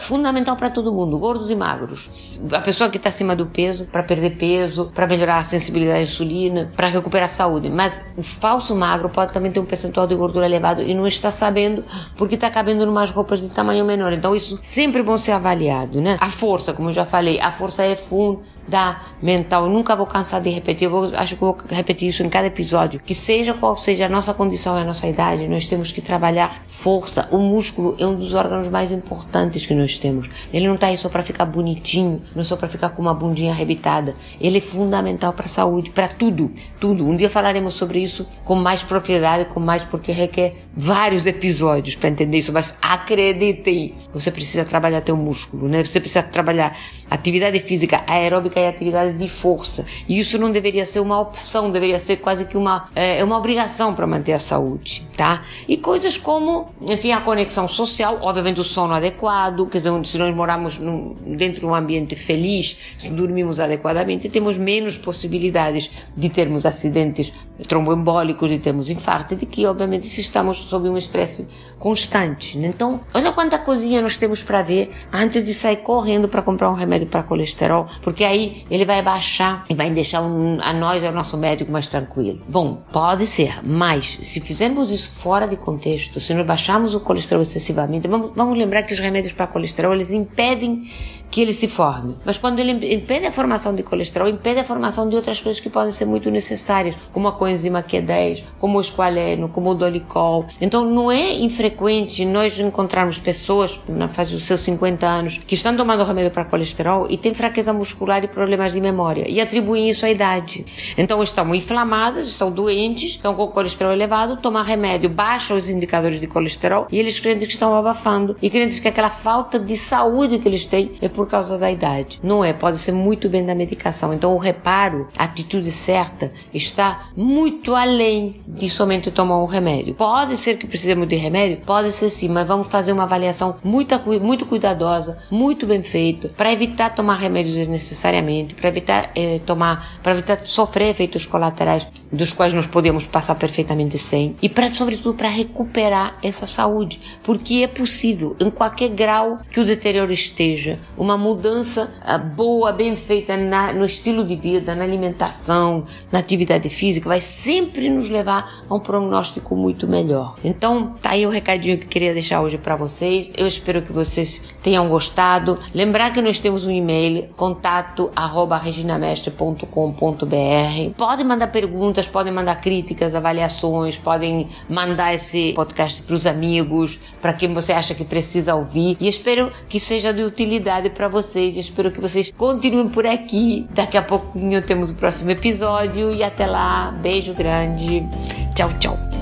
fundamental 0.00 0.56
para 0.56 0.70
todo 0.70 0.92
mundo, 0.92 1.18
gordos 1.18 1.50
e 1.50 1.54
magros. 1.56 2.40
A 2.52 2.60
pessoa 2.60 2.90
que 2.90 2.96
está 2.96 3.08
acima 3.08 3.34
do 3.36 3.46
peso, 3.46 3.86
para 3.86 4.02
perder 4.02 4.36
peso, 4.36 4.90
para 4.94 5.06
melhorar 5.06 5.38
a 5.38 5.44
sensibilidade 5.44 5.98
à 6.00 6.02
insulina, 6.02 6.72
para 6.76 6.88
recuperar 6.88 7.26
a 7.26 7.28
saúde. 7.28 7.70
Mas 7.70 8.04
o 8.16 8.22
falso 8.22 8.74
magro 8.74 9.08
pode 9.08 9.32
também 9.32 9.52
ter 9.52 9.60
um 9.60 9.64
percentual 9.64 10.06
de 10.06 10.14
gordura 10.14 10.46
elevado 10.46 10.82
e 10.82 10.94
não 10.94 11.06
está 11.06 11.30
sabendo 11.30 11.84
porque 12.16 12.34
está 12.34 12.50
cabendo 12.50 12.84
em 12.84 12.88
umas 12.88 13.10
roupas 13.10 13.40
de 13.40 13.48
tamanho 13.48 13.84
menor. 13.84 14.12
Então 14.12 14.34
isso 14.34 14.58
sempre 14.62 15.02
bom 15.02 15.16
ser 15.16 15.32
avaliado, 15.32 16.00
né? 16.00 16.16
A 16.20 16.28
força, 16.28 16.72
como 16.72 16.88
eu 16.88 16.92
já 16.92 17.04
falei, 17.04 17.40
a 17.40 17.50
força 17.50 17.84
é 17.84 17.94
fundamental. 17.94 19.64
Eu 19.64 19.70
nunca 19.70 19.94
vou 19.94 20.06
cansar 20.06 20.40
de 20.40 20.50
repetir, 20.50 20.86
eu 20.86 20.90
vou, 20.90 21.10
acho 21.14 21.34
que 21.34 21.40
vou 21.40 21.56
repetir 21.68 22.08
isso 22.08 22.22
em 22.22 22.28
cada 22.28 22.48
episódio. 22.48 23.00
Que 23.04 23.14
seja 23.14 23.54
qual 23.54 23.76
seja 23.76 24.06
a 24.06 24.08
nossa 24.08 24.34
condição 24.34 24.76
e 24.76 24.82
a 24.82 24.84
nossa 24.84 25.06
idade, 25.06 25.46
nós 25.46 25.66
temos 25.66 25.92
que 25.92 26.00
trabalhar 26.00 26.62
força. 26.64 27.28
O 27.30 27.38
músculo 27.38 27.94
é 27.98 28.06
um 28.06 28.16
dos 28.16 28.34
órgãos 28.34 28.68
mais 28.68 28.90
importantes 28.90 29.67
que 29.68 29.74
nós 29.74 29.98
temos. 29.98 30.28
Ele 30.52 30.66
não 30.66 30.74
está 30.74 30.86
aí 30.86 30.96
só 30.96 31.08
para 31.10 31.22
ficar 31.22 31.44
bonitinho, 31.44 32.22
não 32.34 32.40
é 32.40 32.44
só 32.44 32.56
para 32.56 32.66
ficar 32.66 32.90
com 32.90 33.02
uma 33.02 33.12
bundinha 33.12 33.52
arrebitada. 33.52 34.16
Ele 34.40 34.58
é 34.58 34.60
fundamental 34.60 35.32
para 35.34 35.44
a 35.44 35.48
saúde, 35.48 35.90
para 35.90 36.08
tudo, 36.08 36.50
tudo. 36.80 37.06
Um 37.06 37.14
dia 37.14 37.28
falaremos 37.28 37.74
sobre 37.74 38.00
isso 38.00 38.26
com 38.44 38.54
mais 38.54 38.82
propriedade, 38.82 39.44
com 39.44 39.60
mais 39.60 39.84
porque 39.84 40.10
requer 40.10 40.56
vários 40.74 41.26
episódios 41.26 41.94
para 41.94 42.08
entender 42.08 42.38
isso. 42.38 42.52
Mas 42.52 42.74
acreditem, 42.80 43.94
você 44.12 44.30
precisa 44.30 44.64
trabalhar 44.64 45.02
teu 45.02 45.16
músculo, 45.16 45.68
né? 45.68 45.84
Você 45.84 46.00
precisa 46.00 46.22
trabalhar 46.22 46.76
atividade 47.10 47.60
física 47.60 48.02
aeróbica 48.06 48.58
e 48.58 48.66
atividade 48.66 49.16
de 49.18 49.28
força. 49.28 49.84
E 50.08 50.18
isso 50.18 50.38
não 50.38 50.50
deveria 50.50 50.86
ser 50.86 51.00
uma 51.00 51.20
opção, 51.20 51.70
deveria 51.70 51.98
ser 51.98 52.16
quase 52.16 52.46
que 52.46 52.56
uma 52.56 52.88
é, 52.96 53.22
uma 53.22 53.36
obrigação 53.36 53.94
para 53.94 54.06
manter 54.06 54.32
a 54.32 54.38
saúde, 54.38 55.06
tá? 55.16 55.44
E 55.68 55.76
coisas 55.76 56.16
como, 56.16 56.72
enfim, 56.88 57.12
a 57.12 57.20
conexão 57.20 57.68
social, 57.68 58.18
obviamente 58.22 58.60
o 58.60 58.64
sono 58.64 58.94
adequado 58.94 59.57
adequado, 59.58 59.68
quer 59.68 59.78
dizer, 59.78 60.06
se 60.06 60.18
nós 60.18 60.34
moramos 60.34 60.78
num, 60.78 61.16
dentro 61.36 61.60
de 61.60 61.66
um 61.66 61.74
ambiente 61.74 62.14
feliz, 62.14 62.76
se 62.96 63.10
dormimos 63.10 63.58
adequadamente, 63.58 64.28
temos 64.28 64.56
menos 64.56 64.96
possibilidades 64.96 65.90
de 66.16 66.28
termos 66.28 66.64
acidentes 66.64 67.32
tromboembólicos, 67.66 68.48
de 68.48 68.58
termos 68.58 68.90
infarto, 68.90 69.34
de 69.34 69.46
que, 69.46 69.66
obviamente, 69.66 70.06
se 70.06 70.20
estamos 70.20 70.58
sob 70.58 70.88
um 70.88 70.96
estresse 70.96 71.48
constante. 71.78 72.58
Né? 72.58 72.68
Então, 72.68 73.00
olha 73.14 73.32
quanta 73.32 73.58
coisinha 73.58 74.00
nós 74.00 74.16
temos 74.16 74.42
para 74.42 74.62
ver 74.62 74.90
antes 75.12 75.44
de 75.44 75.54
sair 75.54 75.78
correndo 75.78 76.28
para 76.28 76.42
comprar 76.42 76.70
um 76.70 76.74
remédio 76.74 77.06
para 77.06 77.22
colesterol, 77.22 77.86
porque 78.02 78.24
aí 78.24 78.64
ele 78.70 78.84
vai 78.84 79.02
baixar 79.02 79.64
e 79.68 79.74
vai 79.74 79.90
deixar 79.90 80.22
um, 80.22 80.58
a 80.60 80.72
nós, 80.72 81.02
o 81.02 81.12
nosso 81.12 81.36
médico, 81.36 81.70
mais 81.70 81.86
tranquilo. 81.86 82.40
Bom, 82.48 82.82
pode 82.92 83.26
ser, 83.26 83.60
mas 83.64 84.18
se 84.22 84.40
fizermos 84.40 84.90
isso 84.90 85.10
fora 85.10 85.46
de 85.46 85.56
contexto, 85.56 86.20
se 86.20 86.34
nós 86.34 86.46
baixarmos 86.46 86.94
o 86.94 87.00
colesterol 87.00 87.42
excessivamente, 87.42 88.08
vamos, 88.08 88.32
vamos 88.34 88.58
lembrar 88.58 88.82
que 88.82 88.92
os 88.92 89.00
remédios 89.00 89.32
para 89.32 89.46
colesterol, 89.48 89.94
eles 89.94 90.10
impedem 90.10 90.88
que 91.30 91.40
ele 91.40 91.52
se 91.52 91.68
forme. 91.68 92.16
Mas 92.24 92.38
quando 92.38 92.58
ele 92.58 92.94
impede 92.94 93.26
a 93.26 93.32
formação 93.32 93.74
de 93.74 93.82
colesterol, 93.82 94.28
impede 94.28 94.60
a 94.60 94.64
formação 94.64 95.08
de 95.08 95.16
outras 95.16 95.40
coisas 95.40 95.60
que 95.60 95.70
podem 95.70 95.92
ser 95.92 96.04
muito 96.04 96.30
necessárias, 96.30 96.96
como 97.12 97.28
a 97.28 97.32
coenzima 97.32 97.82
Q10, 97.82 98.44
como 98.58 98.78
o 98.78 98.80
esqualeno, 98.80 99.48
como 99.48 99.70
o 99.70 99.74
dolicol. 99.74 100.46
Então 100.60 100.84
não 100.84 101.10
é 101.10 101.32
infrequente 101.34 102.24
nós 102.24 102.58
encontrarmos 102.58 103.18
pessoas, 103.18 103.80
na 103.88 104.08
fase 104.08 104.34
dos 104.34 104.44
seus 104.44 104.60
50 104.60 105.06
anos, 105.06 105.40
que 105.46 105.54
estão 105.54 105.76
tomando 105.76 106.04
remédio 106.04 106.30
para 106.30 106.44
colesterol 106.44 107.06
e 107.10 107.16
têm 107.16 107.34
fraqueza 107.34 107.72
muscular 107.72 108.24
e 108.24 108.28
problemas 108.28 108.72
de 108.72 108.80
memória 108.80 109.26
e 109.28 109.40
atribuem 109.40 109.88
isso 109.88 110.06
à 110.06 110.10
idade. 110.10 110.64
Então 110.96 111.22
estão 111.22 111.54
inflamadas, 111.54 112.26
estão 112.26 112.50
doentes, 112.50 113.12
estão 113.12 113.34
com 113.34 113.48
colesterol 113.48 113.92
elevado, 113.92 114.36
tomar 114.36 114.62
remédio 114.62 115.10
baixa 115.10 115.54
os 115.54 115.68
indicadores 115.68 116.20
de 116.20 116.26
colesterol 116.26 116.86
e 116.90 116.98
eles 116.98 117.18
creem 117.18 117.38
que 117.38 117.44
estão 117.44 117.74
abafando 117.74 118.36
e 118.40 118.48
creem 118.48 118.68
que 118.68 118.88
aquela 118.88 119.10
falta 119.10 119.58
de 119.58 119.76
saúde 119.76 120.38
que 120.38 120.48
eles 120.48 120.66
têm 120.66 120.92
é 121.00 121.08
por 121.18 121.28
causa 121.28 121.58
da 121.58 121.68
idade. 121.68 122.20
Não 122.22 122.44
é, 122.44 122.52
pode 122.52 122.78
ser 122.78 122.92
muito 122.92 123.28
bem 123.28 123.44
da 123.44 123.52
medicação. 123.52 124.14
Então 124.14 124.36
o 124.36 124.38
reparo, 124.38 125.08
a 125.18 125.24
atitude 125.24 125.68
certa, 125.72 126.32
está 126.54 127.08
muito 127.16 127.74
além 127.74 128.36
de 128.46 128.70
somente 128.70 129.10
tomar 129.10 129.42
um 129.42 129.46
remédio. 129.46 129.96
Pode 129.96 130.36
ser 130.36 130.56
que 130.56 130.64
precisemos 130.64 131.08
de 131.08 131.16
remédio? 131.16 131.56
Pode 131.66 131.90
ser 131.90 132.08
sim, 132.08 132.28
mas 132.28 132.46
vamos 132.46 132.68
fazer 132.68 132.92
uma 132.92 133.02
avaliação 133.02 133.56
muito, 133.64 133.98
muito 134.20 134.46
cuidadosa, 134.46 135.18
muito 135.28 135.66
bem 135.66 135.82
feita, 135.82 136.28
para 136.28 136.52
evitar 136.52 136.94
tomar 136.94 137.16
remédios 137.16 137.56
desnecessariamente, 137.56 138.54
para 138.54 138.68
evitar 138.68 139.10
eh, 139.16 139.40
tomar, 139.44 139.98
para 140.04 140.12
evitar 140.12 140.38
sofrer 140.46 140.90
efeitos 140.90 141.26
colaterais 141.26 141.84
dos 142.12 142.32
quais 142.32 142.54
nós 142.54 142.66
podemos 142.66 143.06
passar 143.06 143.34
perfeitamente 143.34 143.98
sem 143.98 144.34
e 144.40 144.48
para 144.48 144.70
sobretudo 144.70 145.14
para 145.14 145.28
recuperar 145.28 146.16
essa 146.22 146.46
saúde, 146.46 147.00
porque 147.22 147.62
é 147.62 147.66
possível 147.66 148.36
em 148.40 148.50
qualquer 148.50 148.90
grau 148.90 149.38
que 149.50 149.60
o 149.60 149.64
deterioro 149.64 150.12
esteja, 150.12 150.78
uma 151.08 151.16
mudança 151.16 151.90
ah, 152.02 152.18
boa, 152.18 152.70
bem 152.70 152.94
feita 152.94 153.34
na, 153.34 153.72
no 153.72 153.86
estilo 153.86 154.22
de 154.22 154.36
vida, 154.36 154.74
na 154.74 154.84
alimentação, 154.84 155.86
na 156.12 156.18
atividade 156.18 156.68
física, 156.68 157.08
vai 157.08 157.20
sempre 157.20 157.88
nos 157.88 158.10
levar 158.10 158.62
a 158.68 158.74
um 158.74 158.78
prognóstico 158.78 159.56
muito 159.56 159.88
melhor. 159.88 160.36
Então, 160.44 160.96
tá 161.00 161.12
aí 161.12 161.26
o 161.26 161.30
recadinho 161.30 161.78
que 161.78 161.84
eu 161.84 161.88
queria 161.88 162.12
deixar 162.12 162.42
hoje 162.42 162.58
para 162.58 162.76
vocês. 162.76 163.32
Eu 163.34 163.46
espero 163.46 163.80
que 163.80 163.90
vocês 163.90 164.42
tenham 164.62 164.86
gostado. 164.90 165.58
Lembrar 165.74 166.12
que 166.12 166.20
nós 166.20 166.38
temos 166.38 166.66
um 166.66 166.70
e-mail, 166.70 167.28
contato 167.36 168.10
arroba 168.14 168.58
reginamestre.com.br. 168.58 170.94
Podem 170.94 171.24
mandar 171.24 171.46
perguntas, 171.46 172.06
podem 172.06 172.32
mandar 172.32 172.56
críticas, 172.56 173.14
avaliações, 173.14 173.96
podem 173.96 174.46
mandar 174.68 175.14
esse 175.14 175.54
podcast 175.54 176.02
para 176.02 176.14
os 176.14 176.26
amigos, 176.26 176.98
para 177.22 177.32
quem 177.32 177.54
você 177.54 177.72
acha 177.72 177.94
que 177.94 178.04
precisa 178.04 178.54
ouvir. 178.54 178.98
E 179.00 179.08
espero 179.08 179.50
que 179.70 179.80
seja 179.80 180.12
de 180.12 180.22
utilidade 180.22 180.90
para 180.98 181.06
vocês. 181.06 181.56
Espero 181.56 181.92
que 181.92 182.00
vocês 182.00 182.32
continuem 182.36 182.88
por 182.88 183.06
aqui. 183.06 183.68
Daqui 183.70 183.96
a 183.96 184.02
pouquinho 184.02 184.60
temos 184.60 184.90
o 184.90 184.96
próximo 184.96 185.30
episódio 185.30 186.12
e 186.12 186.24
até 186.24 186.44
lá. 186.44 186.90
Beijo 186.90 187.32
grande. 187.32 188.04
Tchau, 188.52 188.68
tchau. 188.80 189.17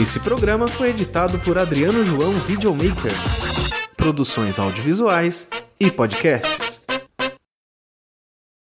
Esse 0.00 0.20
programa 0.20 0.68
foi 0.68 0.90
editado 0.90 1.40
por 1.40 1.58
Adriano 1.58 2.04
João 2.04 2.30
Videomaker 2.46 3.10
produções 4.08 4.58
audiovisuais 4.58 5.48
e 5.78 5.90
podcasts. 5.90 6.77